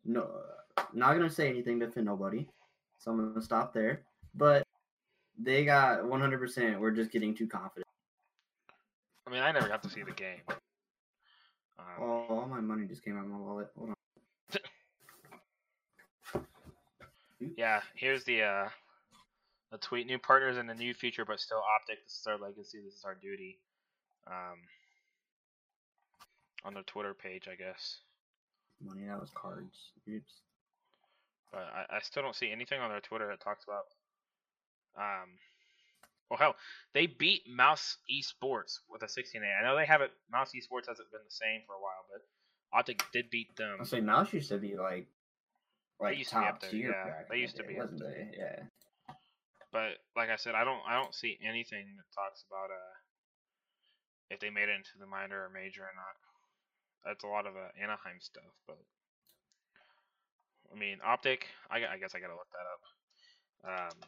[0.05, 0.29] no,
[0.93, 2.47] not gonna say anything to nobody,
[2.99, 4.03] so I'm gonna stop there.
[4.35, 4.67] But
[5.39, 6.81] they got one hundred percent.
[6.81, 7.87] We're just getting too confident.
[9.27, 10.41] I mean, I never got to see the game.
[10.49, 13.69] Um, Oh, all my money just came out of my wallet.
[13.77, 13.95] Hold on.
[17.57, 18.69] Yeah, here's the uh
[19.71, 20.07] the tweet.
[20.07, 22.03] New partners in the new future, but still optic.
[22.05, 22.79] This is our legacy.
[22.85, 23.59] This is our duty.
[24.27, 24.59] Um,
[26.65, 27.99] on their Twitter page, I guess.
[28.83, 29.93] Money that was cards.
[30.09, 30.33] Oops.
[31.55, 33.87] But I, I still don't see anything on their Twitter that talks about.
[34.99, 35.39] Um,
[36.29, 36.57] well, hell,
[36.95, 39.47] they beat Mouse Esports with a 16A.
[39.47, 40.11] I know they haven't.
[40.31, 42.27] Mouse Esports hasn't been the same for a while, but
[42.77, 43.77] Optic did beat them.
[43.79, 45.07] I'll say Mouse used to be like,
[46.01, 46.91] like used to be up top there, tier.
[46.91, 47.23] yeah.
[47.31, 48.11] They used to be wasn't there.
[48.11, 48.37] they?
[48.37, 48.63] Yeah.
[49.71, 52.95] But like I said, I don't I don't see anything that talks about uh
[54.31, 56.19] if they made it into the minor or major or not.
[57.05, 58.79] That's a lot of uh, Anaheim stuff, but
[60.73, 61.47] I mean optic.
[61.71, 62.83] I, I guess I gotta look that up.
[63.65, 63.99] Um,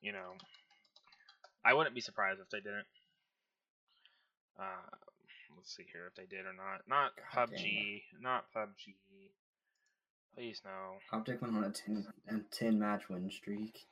[0.00, 0.36] you know,
[1.64, 2.86] I wouldn't be surprised if they didn't.
[4.58, 4.86] Uh,
[5.56, 6.82] let's see here if they did or not.
[6.88, 8.02] Not God PUBG.
[8.20, 8.94] Not PUBG.
[10.34, 10.98] Please no.
[11.12, 13.86] Optic went on a 10, a 10 match win streak.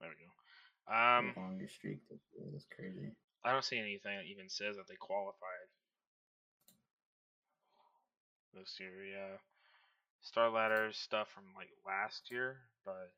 [0.00, 0.94] There we go.
[0.94, 2.00] Um, the longest streak.
[2.10, 2.22] That's,
[2.52, 3.12] that's crazy.
[3.44, 5.68] I don't see anything that even says that they qualified
[8.54, 8.90] this year.
[9.10, 9.36] Yeah,
[10.20, 13.10] Star Ladder stuff from like last year, but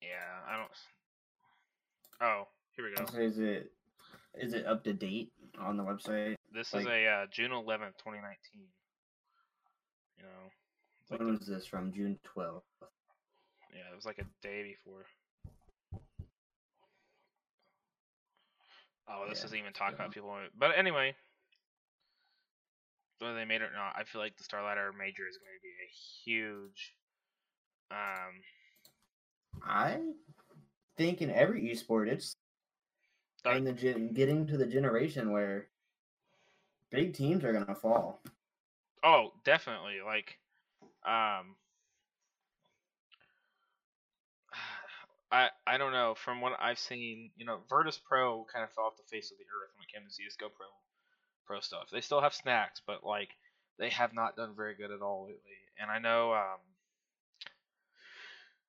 [0.00, 0.08] yeah,
[0.48, 0.70] I don't.
[2.20, 3.04] Oh, here we go.
[3.10, 3.72] So is it
[4.34, 6.36] is it up to date on the website?
[6.52, 8.66] This is a uh, June eleventh, twenty nineteen.
[10.18, 10.50] You know,
[11.10, 11.92] like When the- was this from?
[11.92, 12.62] June 12th.
[13.74, 15.04] yeah, it was like a day before.
[19.08, 20.34] Oh, this Yeah, doesn't even talk about people.
[20.56, 21.14] But anyway,
[23.22, 25.54] whether they made it or not, I feel like the Star Ladder Major is going
[25.56, 25.90] to be a
[26.24, 26.94] huge.
[27.90, 28.42] Um,
[29.64, 30.00] I
[30.96, 32.36] think in every esport, it's
[33.44, 35.68] Like- in the gen- getting to the generation where
[36.90, 38.22] big teams are gonna fall.
[39.02, 40.00] Oh, definitely.
[40.00, 40.38] Like,
[41.04, 41.56] um,
[45.32, 46.14] I I don't know.
[46.14, 49.38] From what I've seen, you know, Virtus Pro kind of fell off the face of
[49.38, 50.66] the earth when it came to CS:GO Pro
[51.46, 51.88] Pro stuff.
[51.90, 53.30] They still have Snax, but like
[53.78, 55.58] they have not done very good at all lately.
[55.80, 56.60] And I know um,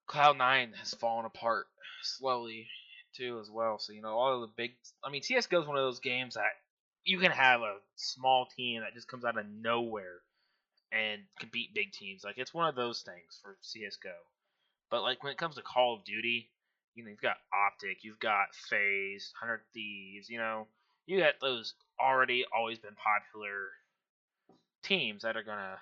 [0.08, 1.68] Cloud Nine has fallen apart
[2.02, 2.68] slowly
[3.16, 3.78] too as well.
[3.80, 4.76] So you know, all of the big.
[5.04, 6.52] I mean, CS:GO is one of those games that
[7.06, 10.22] you can have a small team that just comes out of nowhere
[10.92, 12.24] and can beat big teams.
[12.24, 14.16] Like it's one of those things for CS:GO.
[14.90, 16.50] But like when it comes to Call of Duty,
[16.96, 20.30] you know you've got Optic, you've got FaZe, Hundred Thieves.
[20.30, 20.68] You know
[21.06, 23.70] you got those already always been popular
[24.84, 25.78] teams that are gonna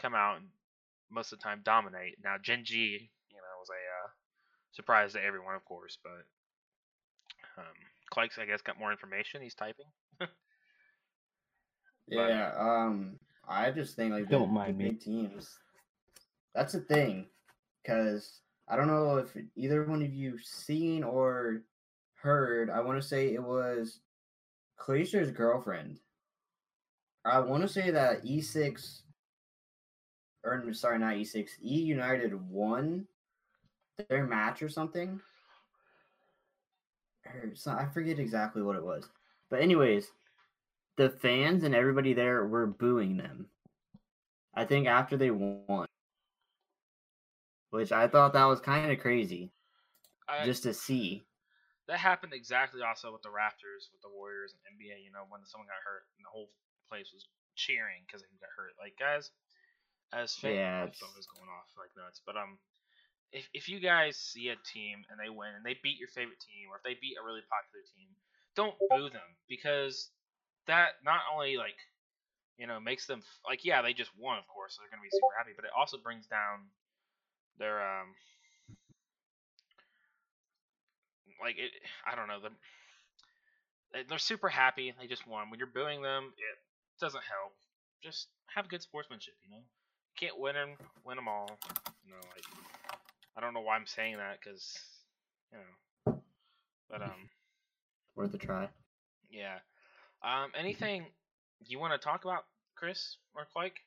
[0.00, 0.46] come out and
[1.10, 2.16] most of the time dominate.
[2.22, 4.08] Now Gen G, you know, was a uh,
[4.72, 6.24] surprise to everyone, of course, but
[7.58, 7.64] um,
[8.10, 9.42] Clyke's, I guess, got more information.
[9.42, 9.86] He's typing.
[12.08, 14.90] But- Yeah, um, I just think like Don't the, mind the me.
[14.90, 15.58] big teams.
[16.54, 17.26] That's the thing,
[17.82, 21.62] because I don't know if either one of you seen or
[22.26, 22.70] heard.
[22.70, 24.00] I want to say it was
[24.76, 26.00] Glacier's girlfriend.
[27.24, 29.02] I want to say that E6,
[30.44, 33.06] or sorry, not E6, E United won
[34.08, 35.20] their match or something.
[37.26, 39.08] Or so I forget exactly what it was,
[39.48, 40.08] but anyways,
[40.96, 43.46] the fans and everybody there were booing them.
[44.54, 45.86] I think after they won,
[47.70, 49.52] which I thought that was kind of crazy
[50.28, 51.25] I, just to see.
[51.88, 55.02] That happened exactly also with the Raptors, with the Warriors and NBA.
[55.02, 56.50] You know, when someone got hurt and the whole
[56.88, 58.74] place was cheering because he got hurt.
[58.78, 59.30] Like guys,
[60.12, 62.20] as fans, Yeah, my phone is going off like nuts.
[62.24, 62.58] But um,
[63.32, 66.40] if if you guys see a team and they win and they beat your favorite
[66.40, 68.10] team, or if they beat a really popular team,
[68.54, 70.10] don't boo them because
[70.66, 71.78] that not only like
[72.58, 75.10] you know makes them like yeah they just won of course so they're gonna be
[75.12, 76.70] super happy, but it also brings down
[77.58, 78.14] their um
[81.40, 81.70] like it
[82.10, 82.56] I don't know them
[84.08, 85.48] they're super happy they just won.
[85.50, 87.52] When you're booing them it doesn't help.
[88.02, 89.58] Just have good sportsmanship you know?
[89.62, 90.70] You can't win them
[91.04, 91.58] win them all
[92.04, 92.44] you know like
[93.36, 94.78] I don't know why I'm saying that because
[95.52, 96.20] you know
[96.90, 97.28] but um
[98.16, 98.68] Worth a try.
[99.30, 99.58] yeah.
[100.22, 101.06] Um anything
[101.66, 102.44] you want to talk about
[102.74, 103.80] Chris or Quake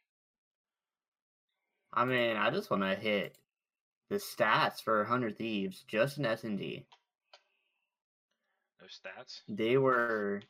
[1.92, 3.36] I mean, I just want to hit
[4.10, 6.86] the stats for 100 Thieves just in S&D.
[8.82, 10.42] No stats They were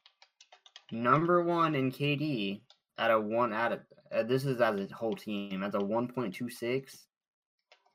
[0.92, 2.62] number one in KD
[2.98, 3.80] at a one at a,
[4.12, 6.98] uh, this is as a whole team as a 1.26.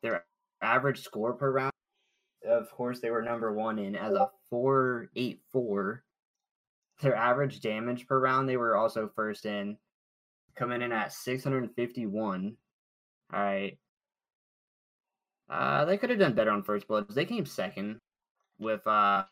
[0.02, 0.24] Their
[0.62, 1.72] average score per round,
[2.46, 5.98] of course, they were number one in as a 4.84.
[7.00, 9.76] Their average damage per round, they were also first in,
[10.54, 12.56] coming in at 651.
[13.32, 13.78] All right.
[15.50, 17.14] Uh, they could have done better on first bloods.
[17.14, 18.00] They came second
[18.58, 19.24] with uh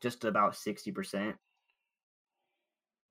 [0.00, 1.34] just about 60%.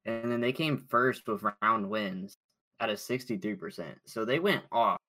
[0.06, 2.38] And then they came first with round wins
[2.80, 3.84] at a 63%.
[4.06, 5.00] So they went off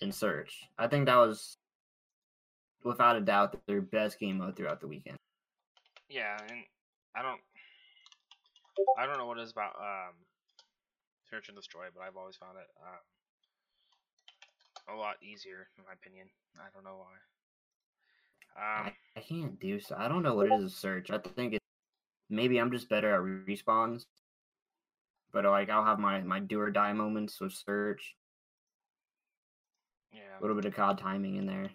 [0.00, 0.64] in search.
[0.78, 1.56] I think that was
[2.84, 5.16] without a doubt their best game mode throughout the weekend.
[6.08, 6.64] Yeah, and
[7.16, 7.40] I don't,
[8.98, 10.14] I don't know what it is about um,
[11.30, 12.98] search and destroy, but I've always found it um,
[14.96, 16.26] a lot easier, in my opinion.
[16.58, 17.14] I don't know why.
[18.56, 19.96] Um, I, I can't do so.
[19.98, 21.10] I don't know what it is with search.
[21.10, 21.64] I think it's
[22.28, 24.04] maybe I'm just better at respawns.
[25.32, 28.14] But like I'll have my my do or die moments with search.
[30.12, 30.38] Yeah.
[30.38, 31.70] A little bit of COD timing in there.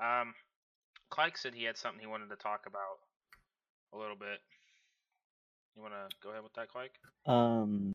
[0.00, 0.34] Um,
[1.10, 2.98] Clyke said he had something he wanted to talk about
[3.92, 4.38] a little bit.
[5.74, 7.32] You want to go ahead with that, Clyke?
[7.32, 7.92] Um,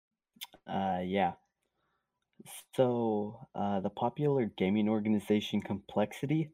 [0.67, 1.33] uh, yeah.
[2.75, 6.49] So, uh, the popular gaming organization Complexity,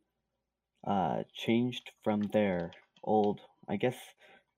[0.89, 2.71] uh, changed from their
[3.04, 3.95] old, I guess,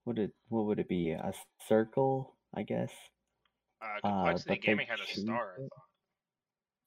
[0.05, 1.11] what it what would it be?
[1.11, 1.33] A
[1.67, 2.91] circle, I guess.
[3.81, 5.55] Uh, Uh, Complexity but they Gaming had a star.
[5.57, 5.83] I thought.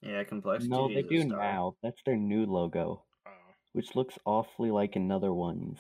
[0.03, 0.71] Yeah, complexity.
[0.71, 1.39] No, they is a do star.
[1.39, 1.77] now.
[1.83, 3.31] That's their new logo, Oh,
[3.73, 5.79] which looks awfully like another one's.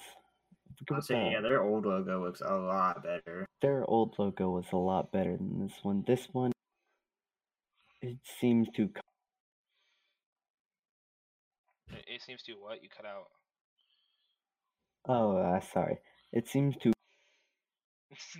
[0.90, 3.46] I'll what say, yeah, their old logo looks a lot better.
[3.62, 6.03] their old logo was a lot better than this one.
[6.07, 6.53] This one,
[8.03, 8.90] it seems to.
[11.92, 13.29] It, it seems to what you cut out.
[15.07, 15.99] Oh, uh, sorry.
[16.33, 16.93] It seems to.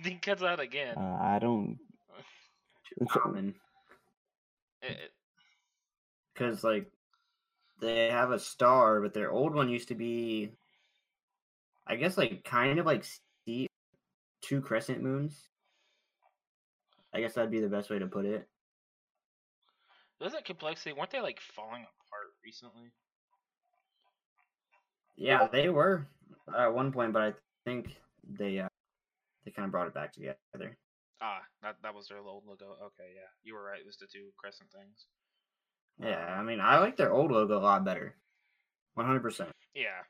[0.03, 0.97] it cuts out again.
[0.97, 1.77] Uh, I don't.
[2.89, 3.55] Too It's- common.
[4.81, 5.11] It- it-
[6.33, 6.91] Because, like,
[7.79, 10.51] they have a star, but their old one used to be,
[11.87, 13.69] I guess, like, kind of like Steve,
[14.41, 15.49] two crescent moons.
[17.13, 18.49] I guess that'd be the best way to put it.
[20.19, 22.91] doesn't complexity weren't they like falling apart recently?
[25.15, 26.07] Yeah, they were
[26.57, 27.33] at one point, but I
[27.65, 28.67] think they uh,
[29.43, 30.77] they kind of brought it back together.
[31.21, 32.77] Ah, that that was their old logo.
[32.83, 33.79] Okay, yeah, you were right.
[33.79, 35.07] It was the two crescent things.
[35.99, 38.15] Yeah, I mean, I like their old logo a lot better.
[38.95, 39.51] One hundred percent.
[39.73, 40.03] Yeah.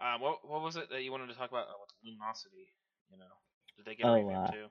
[0.00, 2.72] Um, what what was it that you wanted to talk about uh, with luminosity?
[3.10, 3.32] You know,
[3.76, 4.66] did they get Oh, a revamp uh, too?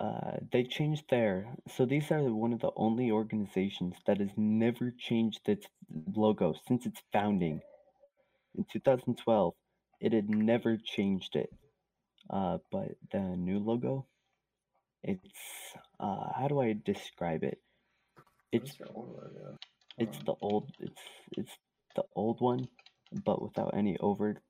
[0.00, 1.56] Uh, they changed their.
[1.68, 5.66] So these are one of the only organizations that has never changed its
[6.14, 7.60] logo since its founding.
[8.56, 9.54] In 2012,
[10.00, 11.50] it had never changed it.
[12.30, 14.06] Uh, but the new logo,
[15.02, 15.76] it's.
[16.00, 17.60] Uh, how do I describe it?
[18.52, 19.58] It's their old logo?
[19.98, 21.02] it's the old it's
[21.36, 21.58] it's
[21.96, 22.68] the old one,
[23.24, 24.40] but without any over.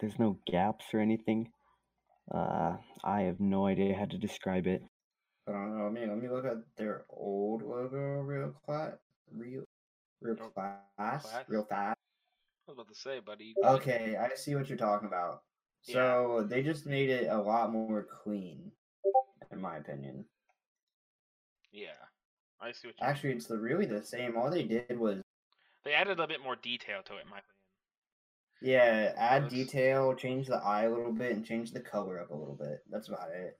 [0.00, 1.50] There's no gaps or anything.
[2.32, 4.82] Uh, I have no idea how to describe it.
[5.48, 5.84] I don't know.
[5.84, 8.94] Let me let me look at their old logo real class,
[9.32, 9.64] real,
[10.20, 11.44] real Oh, class, class?
[11.48, 11.95] real fast.
[12.68, 13.54] I was about to say, buddy.
[13.64, 15.42] Okay, I see what you're talking about.
[15.84, 15.94] Yeah.
[15.94, 18.72] So they just made it a lot more clean,
[19.52, 20.24] in my opinion.
[21.72, 21.88] Yeah,
[22.60, 23.04] I see what you.
[23.04, 23.10] mean.
[23.10, 24.36] Actually, it's the really the same.
[24.36, 25.20] All they did was
[25.84, 27.52] They added a bit more detail to it, in my opinion.
[28.62, 32.30] yeah, add Looks- detail, change the eye a little bit, and change the color up
[32.30, 32.82] a little bit.
[32.90, 33.58] That's about it.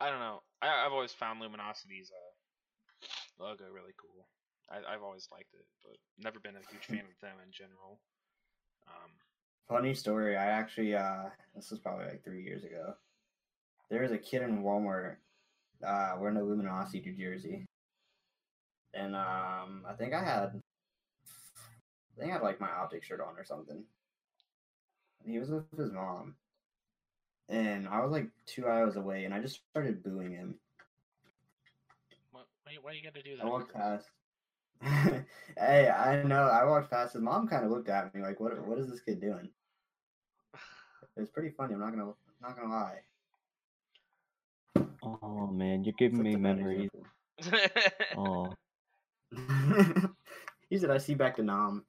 [0.00, 0.40] I don't know.
[0.62, 4.26] I, I've always found Luminosity's uh, logo really cool.
[4.70, 8.00] I, I've always liked it, but never been a huge fan of them in general.
[8.88, 9.10] Um,
[9.68, 10.36] Funny story.
[10.36, 12.94] I actually uh this was probably like three years ago.
[13.90, 15.16] There was a kid in Walmart
[15.86, 17.66] uh wearing a Luminosity New jersey.
[18.92, 20.60] And um I think I had
[22.16, 23.82] I think I had like my optic shirt on or something.
[25.22, 26.34] And he was with his mom.
[27.48, 30.54] And I was like two aisles away and I just started booing him.
[32.32, 33.44] what, why, why you got to do that?
[33.44, 34.08] I walked past.
[35.58, 36.48] hey, I know.
[36.48, 37.14] I walked past.
[37.14, 38.66] His mom kind of looked at me like, "What?
[38.66, 39.48] What is this kid doing?"
[41.16, 41.74] It's pretty funny.
[41.74, 42.98] I'm not gonna, not gonna lie.
[45.02, 46.90] Oh man, you're giving Such me memories.
[48.16, 48.52] Oh
[50.70, 51.84] he said, "I see back to Nam."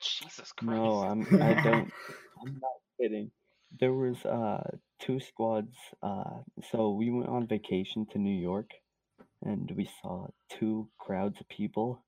[0.00, 0.72] Jesus Christ.
[0.72, 1.22] no, I'm.
[1.42, 1.92] I don't.
[2.40, 3.30] I'm not kidding.
[3.78, 4.62] There was uh
[4.98, 5.76] two squads.
[6.02, 8.70] Uh, so we went on vacation to New York,
[9.42, 12.04] and we saw two crowds of people,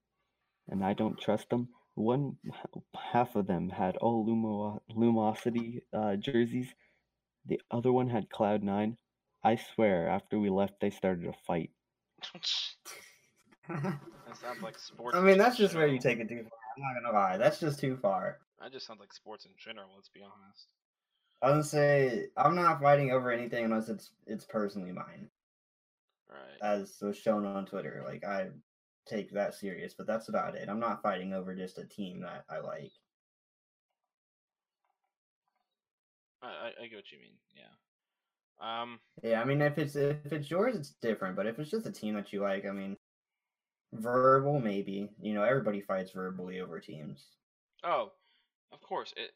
[0.68, 1.68] and I don't trust them.
[1.94, 2.36] One
[2.94, 6.68] half of them had all Lumo Lumosity uh, jerseys.
[7.46, 8.96] The other one had Cloud9.
[9.42, 11.70] I swear, after we left, they started a fight.
[13.68, 15.16] that sounds like sports.
[15.16, 16.58] I mean, that's just where you take it too far.
[16.76, 17.36] I'm not gonna lie.
[17.36, 18.38] That's just too far.
[18.60, 19.90] That just sounds like sports in general.
[19.94, 20.66] Let's be honest.
[21.42, 25.28] I was gonna say I'm not fighting over anything unless it's it's personally mine,
[26.30, 26.74] Right.
[26.74, 28.02] as was shown on Twitter.
[28.06, 28.48] Like I
[29.06, 30.68] take that serious, but that's about it.
[30.68, 32.92] I'm not fighting over just a team that I like.
[36.42, 37.34] I, I, I get what you mean.
[37.54, 37.62] Yeah.
[38.60, 39.00] Um.
[39.22, 41.36] Yeah, I mean, if it's if it's yours, it's different.
[41.36, 42.96] But if it's just a team that you like, I mean,
[43.92, 45.10] verbal maybe.
[45.20, 47.26] You know, everybody fights verbally over teams.
[47.82, 48.12] Oh,
[48.72, 49.12] of course.
[49.16, 49.30] It.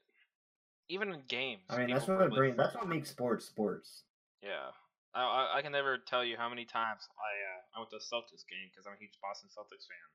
[0.90, 1.62] Even in games.
[1.70, 2.56] I mean, that's what brings.
[2.56, 4.04] That's what makes sports sports.
[4.42, 4.70] Yeah.
[5.14, 8.06] I, I, can never tell you how many times I uh, I went to a
[8.06, 10.08] Celtics game because I'm a huge Boston Celtics fan.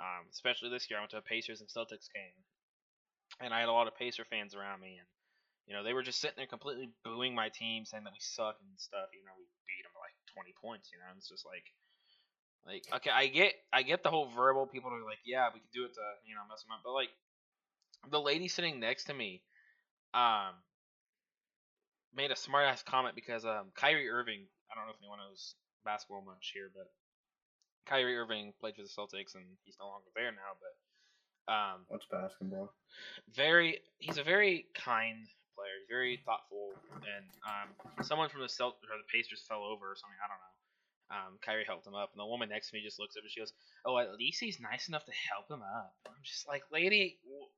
[0.00, 2.40] Um, especially this year, I went to a Pacers and Celtics game,
[3.44, 5.08] and I had a lot of Pacer fans around me, and
[5.68, 8.56] you know they were just sitting there completely booing my team, saying that we suck
[8.56, 9.12] and stuff.
[9.12, 10.88] You know, we beat them by like 20 points.
[10.88, 11.68] You know, it's just like,
[12.64, 14.64] like okay, I get I get the whole verbal.
[14.64, 16.96] People are like, yeah, we could do it to you know mess them up, but
[16.96, 17.12] like
[18.08, 19.44] the lady sitting next to me,
[20.14, 20.56] um,
[22.14, 25.54] made a smart ass comment because um Kyrie Irving, I don't know if anyone knows
[25.84, 26.90] basketball much here, but
[27.86, 32.06] Kyrie Irving played for the Celtics and he's no longer there now, but um What's
[32.06, 32.72] basketball?
[33.34, 38.76] very he's a very kind player, he's very thoughtful and um someone from the Celt
[38.90, 40.52] or the Pacers fell over or something, I don't know.
[41.10, 43.30] Um, Kyrie helped him up, and the woman next to me just looks up and
[43.30, 43.52] she goes,
[43.84, 47.50] "Oh, at least he's nice enough to help him up." I'm just like, "Lady, w-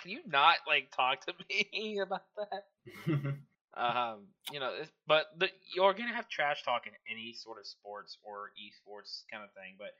[0.00, 1.34] can you not like talk to
[1.72, 2.64] me about that?
[3.76, 4.72] Um, you know,
[5.06, 9.44] but the, you're gonna have trash talk in any sort of sports or esports kind
[9.44, 9.76] of thing.
[9.78, 9.90] But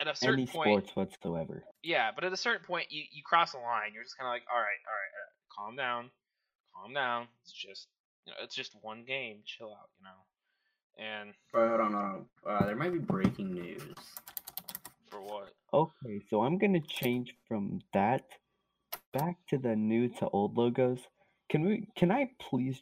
[0.00, 1.64] at a certain Any point, sports whatsoever.
[1.82, 3.90] yeah, but at a certain point, you, you cross the line.
[3.92, 6.10] You're just kind of like, all right, all right, all right, calm down,
[6.74, 7.26] calm down.
[7.42, 7.88] It's just,
[8.26, 9.38] you know, it's just one game.
[9.44, 11.04] Chill out, you know.
[11.04, 12.04] And But hold on, hold
[12.46, 12.62] on.
[12.62, 13.82] Uh, there might be breaking news.
[15.10, 15.52] for what?
[15.74, 18.22] Okay, so I'm gonna change from that
[19.12, 21.00] back to the new to old logos.
[21.48, 21.88] Can we?
[21.96, 22.80] Can I please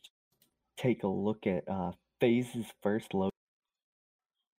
[0.79, 3.31] take a look at uh FaZe's first logo?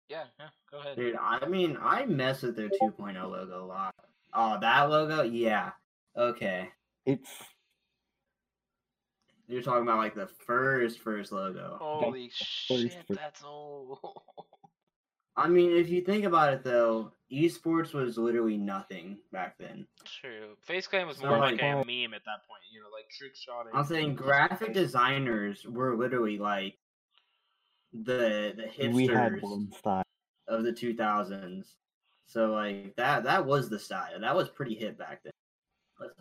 [0.08, 0.48] Yeah, yeah.
[0.70, 0.96] Go ahead.
[0.96, 3.94] Dude, I mean, I mess with their 2.0 logo a lot.
[4.34, 5.22] Oh, that logo?
[5.22, 5.70] Yeah.
[6.16, 6.68] Okay.
[7.06, 7.30] It's
[9.48, 11.78] You're talking about like the first, first logo.
[11.80, 12.32] Holy the
[12.68, 13.98] first shit, that's old.
[15.36, 19.86] I mean, if you think about it though, esports was literally nothing back then.
[20.04, 20.56] True.
[20.62, 22.62] FaZe Clan was So, more like like- a meme at that point.
[22.72, 23.72] You know, like trick shotting.
[23.74, 26.76] I'm saying graphic designers were literally like
[27.92, 29.40] the the hipsters we had
[29.76, 30.02] style.
[30.48, 31.74] of the 2000s.
[32.26, 34.18] So like that that was the style.
[34.20, 35.32] That was pretty hip back then.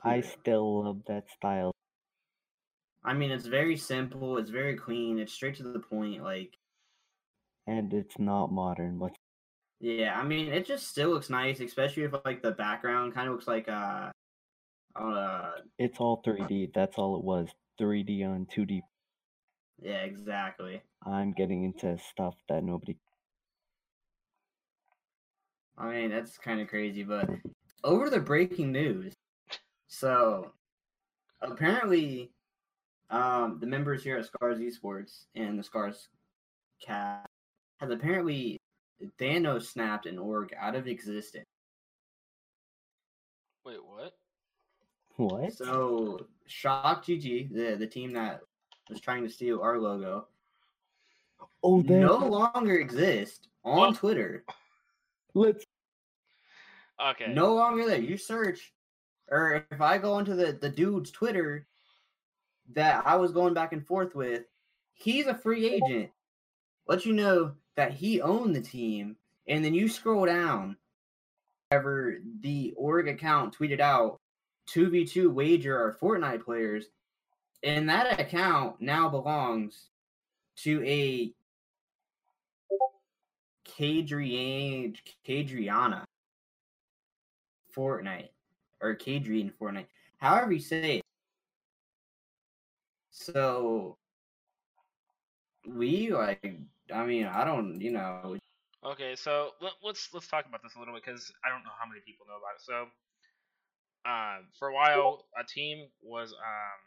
[0.03, 0.24] I real.
[0.24, 1.72] still love that style.
[3.03, 4.38] I mean, it's very simple.
[4.38, 5.20] It's very clean.
[5.20, 6.22] It's straight to the point.
[6.22, 6.57] Like,
[7.66, 8.97] and it's not modern.
[8.99, 9.14] But
[9.80, 13.34] yeah, I mean, it just still looks nice, especially if like the background kind of
[13.34, 14.09] looks like uh,
[14.95, 16.73] uh, it's all 3D.
[16.73, 17.49] That's all it was.
[17.80, 18.82] 3D on 2D.
[19.82, 20.82] yeah, exactly.
[21.05, 22.97] I'm getting into stuff that nobody.
[25.77, 27.30] I mean, that's kind of crazy, but
[27.86, 29.13] over the breaking news.
[29.88, 30.51] So,
[31.41, 32.32] apparently,
[33.09, 36.09] um, the members here at Scars Esports and the Scars
[36.86, 37.25] Cast
[37.80, 38.59] has apparently
[39.20, 41.45] Thanos snapped an org out of existence.
[43.66, 44.14] Wait, what?
[45.18, 45.54] What?
[45.54, 48.41] So, Shock GG, the the team that
[48.89, 50.28] was trying to steal our logo,
[51.64, 52.02] oh, there.
[52.02, 53.95] no longer exist on What?
[53.95, 54.43] Twitter.
[55.34, 55.66] Let's.
[57.12, 57.34] Okay.
[57.34, 58.00] No longer there.
[58.00, 58.74] You search,
[59.30, 61.68] or if I go into the the dude's Twitter
[62.74, 64.43] that I was going back and forth with,
[64.93, 66.12] he's a free agent.
[66.88, 69.15] Let you know that he owned the team,
[69.47, 70.75] and then you scroll down.
[71.69, 74.19] Whenever the org account tweeted out,
[74.65, 76.88] two v two wager our Fortnite players,
[77.63, 79.91] and that account now belongs
[80.57, 81.32] to a
[83.65, 86.03] Kadrian Kadriana
[87.73, 88.32] Fortnite
[88.82, 91.03] or Kadrian Fortnite, however you say it.
[93.09, 93.95] So
[95.65, 96.59] we like,
[96.93, 98.37] I mean, I don't, you know,
[98.85, 101.75] Okay, so let, let's let's talk about this a little bit because I don't know
[101.77, 102.63] how many people know about it.
[102.63, 102.87] So,
[104.09, 106.79] um, for a while, a team was um.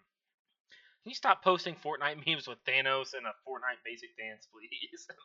[1.03, 5.07] Can you stop posting Fortnite memes with Thanos and a Fortnite basic dance, please?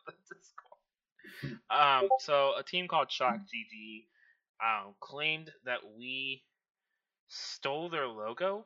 [1.70, 4.06] Um, so a team called Shock GG
[4.64, 6.42] um, claimed that we
[7.28, 8.64] stole their logo,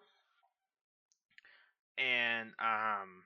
[1.98, 3.24] and um,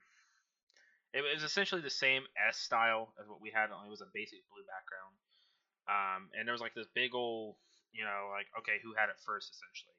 [1.25, 4.11] it was essentially the same S style as what we had, only it was a
[4.13, 5.15] basic blue background.
[5.89, 7.55] Um, and there was like this big old,
[7.93, 9.95] you know, like okay, who had it first, essentially.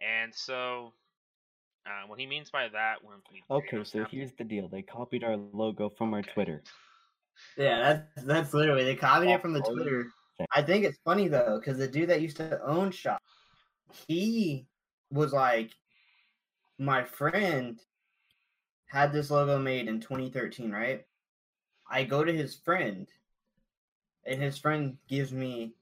[0.00, 0.92] And so,
[1.86, 4.68] uh, what he means by that, when we Okay, so here's the deal.
[4.68, 6.62] They copied our logo from our Twitter.
[7.56, 10.06] yeah, that's that's literally they copied it from the Twitter.
[10.54, 13.20] I think it's funny though, because the dude that used to own Shock,
[14.06, 14.66] he
[15.10, 15.72] was like,
[16.78, 17.80] my friend
[18.88, 21.04] had this logo made in 2013, right?
[21.90, 23.06] I go to his friend,
[24.26, 25.74] and his friend gives me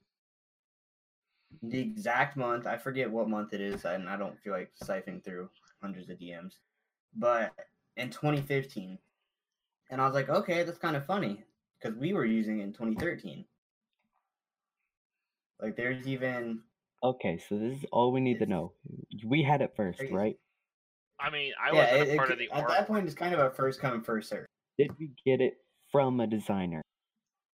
[1.63, 2.67] the exact month.
[2.67, 5.49] I forget what month it is, and I don't feel like siphoning through
[5.81, 6.57] hundreds of DMs.
[7.17, 7.53] But
[7.97, 8.99] in 2015,
[9.91, 11.45] and I was like, okay, that's kind of funny
[11.79, 13.45] because we were using it in 2013.
[15.61, 16.61] Like, there's even
[17.03, 18.73] Okay, so this is all we need to know.
[19.25, 20.37] We had it first, right?
[21.19, 21.83] I mean, I yeah.
[21.83, 22.69] wasn't it- a it part c- of the at art.
[22.71, 24.47] that point, it's kind of a first come first serve.
[24.79, 25.59] Did we get it
[25.91, 26.83] from a designer?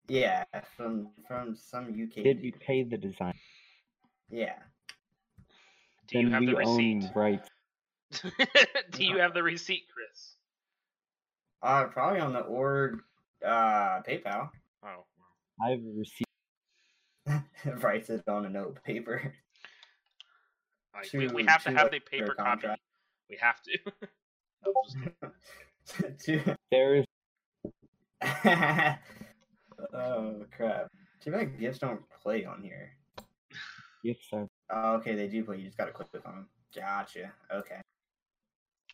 [0.07, 0.43] Yeah,
[0.75, 2.23] from from some UK.
[2.23, 3.39] Did we pay the designer?
[4.29, 4.55] Yeah.
[6.07, 7.11] Do you have we the own receipt?
[7.15, 7.47] rights.
[8.91, 10.35] Do you have the receipt, Chris?
[11.61, 12.99] Uh, probably on the org
[13.45, 14.49] uh PayPal.
[14.85, 15.05] Oh.
[15.65, 16.27] I have a receipt.
[17.81, 19.33] Writes it on a note paper.
[20.93, 22.67] Like, we, we have to to, have like, the their paper copy.
[23.37, 23.67] Contract.
[23.67, 24.07] We have to.
[24.65, 26.43] No, I'm just kidding.
[26.45, 27.05] Too- There is
[29.93, 30.87] oh crap!
[31.21, 32.91] Too bad gifts don't play on here.
[34.03, 35.57] gifts are Oh, okay, they do play.
[35.57, 36.47] You just gotta click on them.
[36.73, 37.33] Gotcha.
[37.53, 37.81] Okay.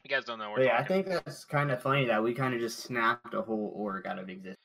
[0.04, 0.50] You guys don't know.
[0.50, 3.34] We're But yeah, I think that's kind of funny that we kind of just snapped
[3.36, 4.58] a whole org out of existence.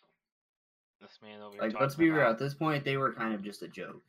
[1.03, 1.59] this man over.
[1.59, 2.27] Like, let's talking be real.
[2.27, 4.03] At this point, they were kind of just a joke.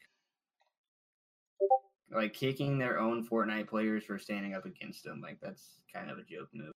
[2.15, 5.21] Like kicking their own Fortnite players for standing up against them.
[5.21, 6.71] Like that's kind of a joke move.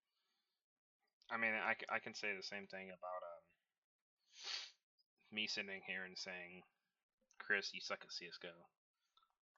[1.32, 3.40] I mean, I, I can say the same thing about um
[5.32, 6.62] me sitting here and saying,
[7.38, 8.48] Chris, you suck at CS:GO.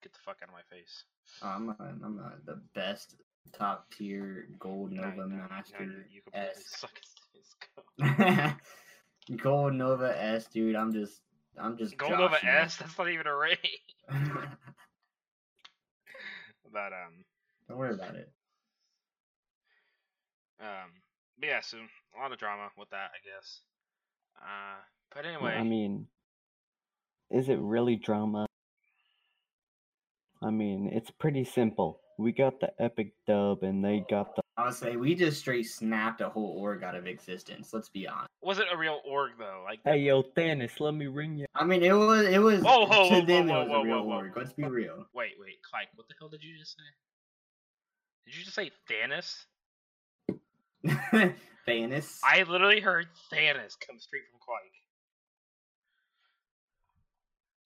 [0.02, 1.04] Get the fuck out of my face.
[1.42, 3.16] I'm not, I'm not the best
[3.52, 6.64] top tier gold No, Nova no, no, master you, you completely S.
[6.78, 9.36] suck at CS:GO.
[9.42, 10.76] gold Nova S, dude.
[10.76, 11.22] I'm just,
[11.58, 11.96] I'm just.
[11.96, 12.44] Gold Nova.
[12.44, 12.76] S.
[12.76, 13.58] That's not even a raid.
[16.72, 17.24] but um
[17.68, 18.30] Don't worry about it.
[20.60, 20.90] um.
[21.38, 23.60] But yeah, so a lot of drama with that, I guess.
[24.36, 24.80] Uh,
[25.14, 26.06] but Well, anyway, I mean,
[27.30, 28.46] is it really drama?
[30.43, 32.01] I mean, it's pretty simple.
[32.18, 34.43] We got the epic dub, and they got the.
[34.57, 37.72] I would say we just straight snapped a whole org out of existence.
[37.72, 38.28] Let's be honest.
[38.43, 39.62] was it a real org though?
[39.64, 41.47] Like, Hey yo, Thanos, let me ring you.
[41.55, 43.80] I mean, it was, it was Whoa, whoa, to whoa, them whoa, it was whoa,
[43.80, 44.32] a real whoa, whoa, org.
[44.34, 44.40] whoa.
[44.43, 45.07] Let's be real.
[45.14, 46.82] wait, wait, Clyde, what the hell did you just say?
[48.26, 49.47] Did you just say Thanos?
[51.66, 52.18] Thanos.
[52.24, 54.81] I literally heard Thanos come straight from Clyde.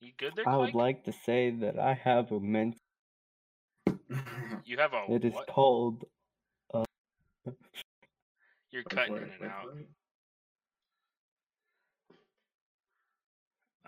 [0.00, 0.74] You good there, I would Clyde?
[0.74, 2.76] like to say that I have a ment.
[4.64, 5.46] You have a It is what?
[5.46, 6.04] called.
[8.72, 9.62] You're cutting for in it, and out.
[9.64, 9.78] for.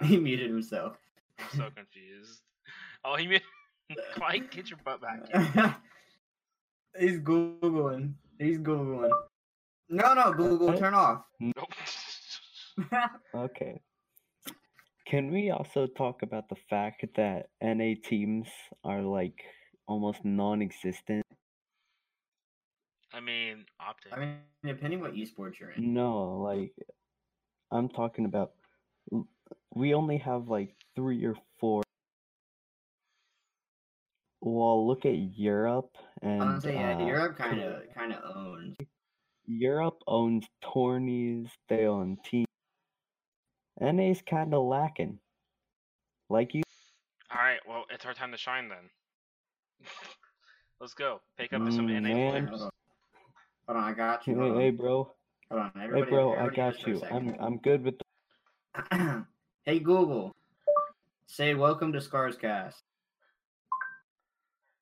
[0.00, 0.96] Um, He muted himself.
[1.40, 2.40] I'm so confused.
[3.04, 3.42] Oh, he made
[4.14, 5.80] Clyde, get your butt back.
[6.98, 8.14] He's googling.
[8.38, 9.10] He's googling.
[9.88, 11.22] No, no, Google, turn off.
[11.40, 11.72] Nope.
[13.34, 13.80] Okay.
[15.08, 18.46] Can we also talk about the fact that NA teams
[18.84, 19.42] are like
[19.86, 21.24] almost non-existent?
[23.14, 24.12] I mean, optic.
[24.12, 25.94] I mean, depending what esports you're in.
[25.94, 26.72] No, like
[27.70, 28.52] I'm talking about.
[29.74, 31.82] We only have like three or four.
[34.42, 38.76] Well, look at Europe and I'm saying, yeah, uh, Europe kind of kind of owns.
[39.46, 41.48] Europe owns tourneys.
[41.70, 42.47] They own teams.
[43.80, 45.18] NA's kind of lacking.
[46.28, 46.62] Like you.
[47.30, 48.90] All right, well, it's our time to shine then.
[50.80, 51.20] Let's go.
[51.36, 52.30] Pick up some Mm, NA man.
[52.46, 52.60] players.
[52.60, 52.72] Hold
[53.68, 53.76] on.
[53.76, 54.38] I got you.
[54.38, 54.60] Hold on.
[54.60, 55.12] hey, bro.
[55.50, 56.34] Hold on, Hey, everybody, bro.
[56.34, 57.02] I got just for a you.
[57.10, 57.34] I'm.
[57.40, 57.94] I'm good with.
[57.98, 59.24] The-
[59.64, 60.34] hey Google,
[61.26, 62.74] say welcome to Scarscast.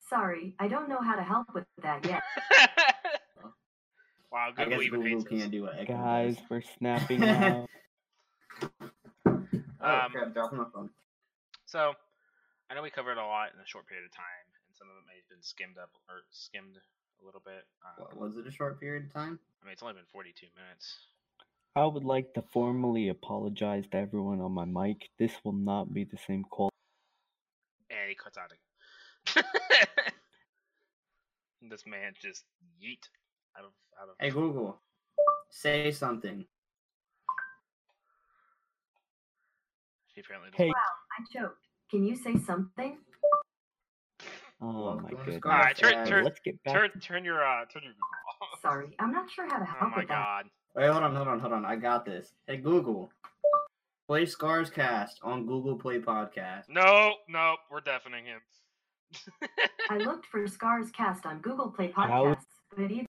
[0.09, 2.21] Sorry, I don't know how to help with that yet.
[4.31, 6.45] wow, I Google guess even Google can't do what Echo Guys, does.
[6.49, 7.67] we're snapping out.
[8.61, 9.35] Oh,
[9.81, 10.89] Um, crap, dropping my phone.
[11.65, 11.93] So,
[12.69, 14.95] I know we covered a lot in a short period of time, and some of
[14.97, 16.77] it may have been skimmed up or skimmed
[17.21, 17.65] a little bit.
[17.85, 19.39] Um, What, was it a short period of time?
[19.61, 21.07] I mean, it's only been 42 minutes.
[21.75, 25.09] I would like to formally apologize to everyone on my mic.
[25.19, 26.73] This will not be the same quality.
[27.91, 29.45] And he cuts out again.
[31.69, 32.45] this man just
[32.81, 33.07] yeet
[33.57, 34.15] out of out of.
[34.19, 34.81] Hey Google,
[35.49, 36.45] say something.
[40.17, 40.71] He apparently Hey.
[40.73, 40.75] doesn't.
[40.75, 41.67] I choked.
[41.91, 42.97] Can you say something?
[44.59, 45.39] Oh my to goodness.
[45.45, 46.73] Alright, turn- turn- let's get back.
[46.73, 48.59] Turn turn your uh turn your Google off.
[48.63, 50.13] Sorry, I'm not sure how to Oh help my with that.
[50.15, 50.45] god.
[50.75, 51.65] Wait, hold on, hold on, hold on.
[51.65, 52.33] I got this.
[52.47, 53.11] Hey Google,
[54.07, 56.63] play Scars Cast on Google Play Podcast.
[56.69, 58.41] No, no, we're deafening him.
[59.91, 62.41] I looked for Scars Cast on Google Play How- Podcasts,
[62.75, 63.05] but either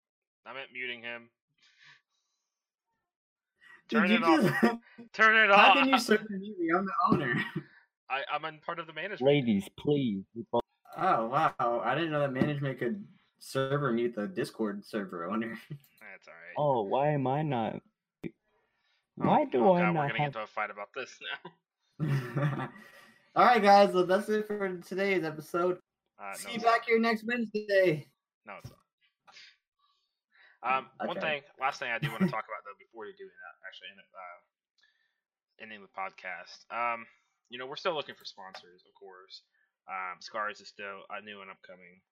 [0.45, 1.29] I meant muting him.
[3.89, 4.41] Did Turn you it off.
[4.41, 4.75] just-
[5.13, 6.69] Turn it How can you serve mute me?
[6.75, 7.35] I'm the owner.
[8.09, 9.21] I, I'm in part of the management.
[9.23, 10.23] Ladies, please.
[10.99, 11.81] Oh wow!
[11.83, 13.05] I didn't know that management could
[13.39, 15.57] server mute the Discord server owner.
[15.69, 16.55] That's alright.
[16.57, 17.79] Oh, why am I not?
[18.25, 18.29] Oh,
[19.27, 20.17] Why do oh I not We're gonna have?
[20.17, 21.17] get into a fight about this
[21.99, 22.69] now.
[23.35, 23.93] All right, guys.
[23.93, 25.77] Well, that's it for today's episode.
[26.19, 28.07] Uh, no, See you back here next Wednesday.
[28.45, 28.79] No, it's not.
[30.67, 33.23] Um, one thing, last thing I do want to talk about though, before we do
[33.23, 34.39] that, actually, end it, uh,
[35.63, 36.67] ending the podcast.
[36.67, 37.07] Um,
[37.47, 39.47] you know, we're still looking for sponsors, of course.
[39.87, 42.03] Um, Scars is still uh, new and upcoming.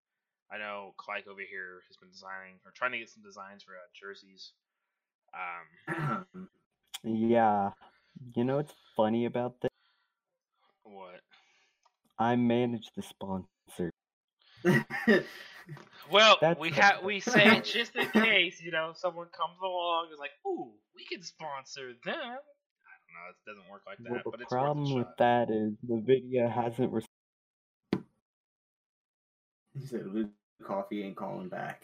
[0.47, 3.75] I know Clyke over here has been designing or trying to get some designs for
[3.75, 4.53] uh, jerseys.
[5.35, 6.47] Um,
[7.05, 7.71] Yeah.
[8.35, 9.69] You know what's funny about this?
[10.83, 11.21] what?
[12.17, 13.91] I manage the sponsor.
[16.11, 20.05] Well, That's we the- have we say just in case you know someone comes along
[20.05, 23.29] and is like, "Ooh, we can sponsor them." I don't know.
[23.29, 25.17] It doesn't work like that, Well, but the it's problem with shot.
[25.17, 26.91] that is the video hasn't.
[26.93, 27.01] Re-
[29.73, 30.29] He said, "Luke,
[30.63, 31.83] coffee ain't calling back.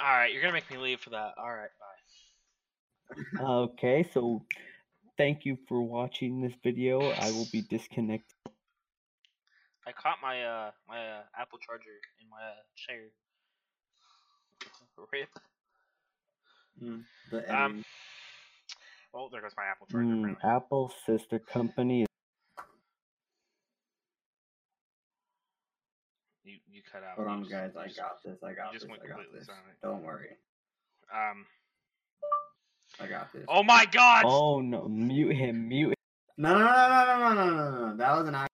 [0.00, 1.34] All right, you're gonna make me leave for that.
[1.38, 3.44] All right, bye.
[3.44, 4.44] Okay, so
[5.18, 7.00] thank you for watching this video.
[7.00, 8.49] I will be disconnected.
[9.90, 13.10] I caught my uh my uh, Apple charger in my uh, chair.
[15.12, 15.28] Rip.
[16.80, 17.84] Mm, the um.
[19.12, 20.06] Oh, there goes my Apple charger.
[20.06, 22.06] Mm, Apple sister company.
[26.44, 27.16] You you cut out.
[27.16, 27.72] Hold on, guys.
[27.76, 28.38] I got this.
[28.44, 28.90] I got you just this.
[28.90, 29.48] Went I got this.
[29.82, 30.28] Don't worry.
[31.12, 31.46] Um.
[33.00, 33.44] I got this.
[33.48, 34.24] Oh my God!
[34.24, 34.86] Oh no!
[34.86, 35.68] Mute him.
[35.68, 35.88] Mute.
[35.88, 35.94] Him.
[36.38, 37.96] No no no no no no no no!
[37.96, 38.49] That was an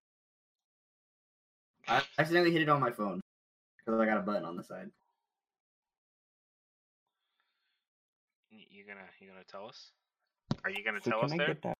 [1.89, 3.21] ac- I accidentally hit it on my phone
[3.79, 4.91] because I got a button on the side.
[8.53, 9.91] Y- You gonna you gonna tell us?
[10.65, 11.47] Are you gonna So tell can us I there?
[11.49, 11.79] get that?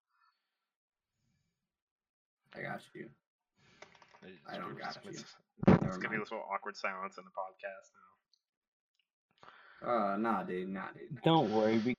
[2.57, 3.09] I got you.
[4.49, 5.11] I don't it's- got you.
[5.13, 5.35] It's,
[5.67, 6.23] Never it's gonna be mind.
[6.23, 8.03] this little awkward silence in the podcast now.
[9.89, 11.23] Uh, nah, dude, nah, dude.
[11.23, 11.79] Don't worry.
[11.79, 11.95] We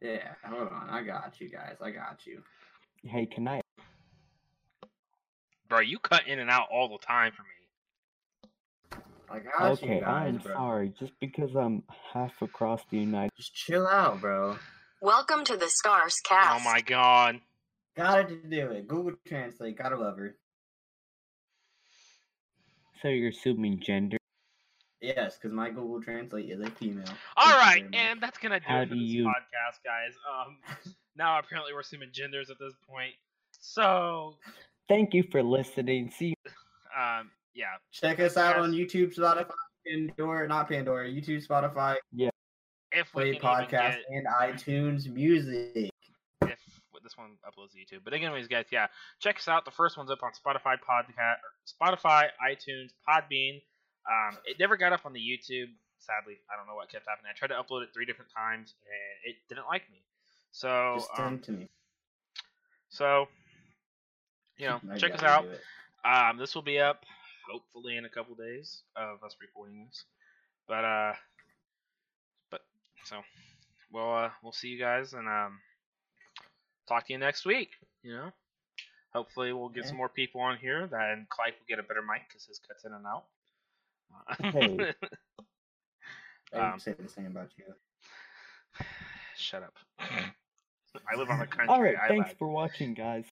[0.00, 0.88] Yeah, hold on.
[0.90, 1.76] I got you guys.
[1.82, 2.42] I got you.
[3.04, 3.60] hey, can I?
[5.70, 9.00] Bro, you cut in and out all the time for me.
[9.30, 10.52] I got Okay, you guys, I'm bro.
[10.52, 10.92] sorry.
[10.98, 13.30] Just because I'm half across the United.
[13.36, 14.56] Just chill out, bro.
[15.00, 16.60] Welcome to the Scars cast.
[16.60, 17.40] Oh my god.
[17.96, 18.88] Got to do it.
[18.88, 19.78] Google Translate.
[19.78, 20.34] Gotta love her.
[23.00, 24.16] So you're assuming gender?
[25.00, 27.04] Yes, because my Google Translate is a female.
[27.36, 27.94] All Thank you right, very much.
[28.00, 30.14] and that's gonna do How it for do this you- podcast, guys.
[30.28, 30.58] Um,
[31.16, 33.14] now apparently we're assuming genders at this point.
[33.62, 34.34] So,
[34.90, 36.10] Thank you for listening.
[36.10, 36.34] See.
[36.98, 38.64] um, yeah, check us out Yes.
[38.64, 39.52] on YouTube, Spotify,
[39.86, 42.30] Pandora, not Pandora, YouTube, Spotify, Yeah.
[42.90, 45.92] if we Play Podcast, get and iTunes Music.
[46.42, 46.58] if
[47.04, 48.02] this one uploads to YouTube.
[48.02, 48.88] But anyways, guys, yeah,
[49.20, 49.64] check us out.
[49.64, 51.36] The first one's up on Spotify, podcast,
[51.66, 53.62] Spotify, iTunes, Podbean.
[54.10, 55.68] Um, it never got up on the YouTube.
[56.00, 57.30] Sadly, I don't know what kept happening.
[57.30, 60.02] I tried to upload it three different times, and it didn't like me.
[60.50, 61.68] So, Just um, to me.
[62.88, 63.28] so
[64.60, 65.46] you know, I check us out.
[66.04, 67.04] Um, this will be up
[67.50, 70.04] hopefully in a couple days of us recording this.
[70.68, 71.12] But uh,
[72.50, 72.60] but
[73.04, 73.16] so
[73.92, 75.58] we'll uh, we'll see you guys and um,
[76.88, 77.70] talk to you next week.
[78.02, 78.30] You know,
[79.12, 80.86] hopefully we'll get some more people on here.
[80.90, 83.24] Then Clyde will get a better mic because his cuts in and out.
[84.52, 84.94] Hey.
[86.52, 87.64] I Um, would say the same about you.
[89.36, 89.74] Shut up.
[90.00, 91.68] I live on the country.
[91.68, 91.96] All right.
[92.08, 92.38] Thanks lag.
[92.38, 93.24] for watching, guys.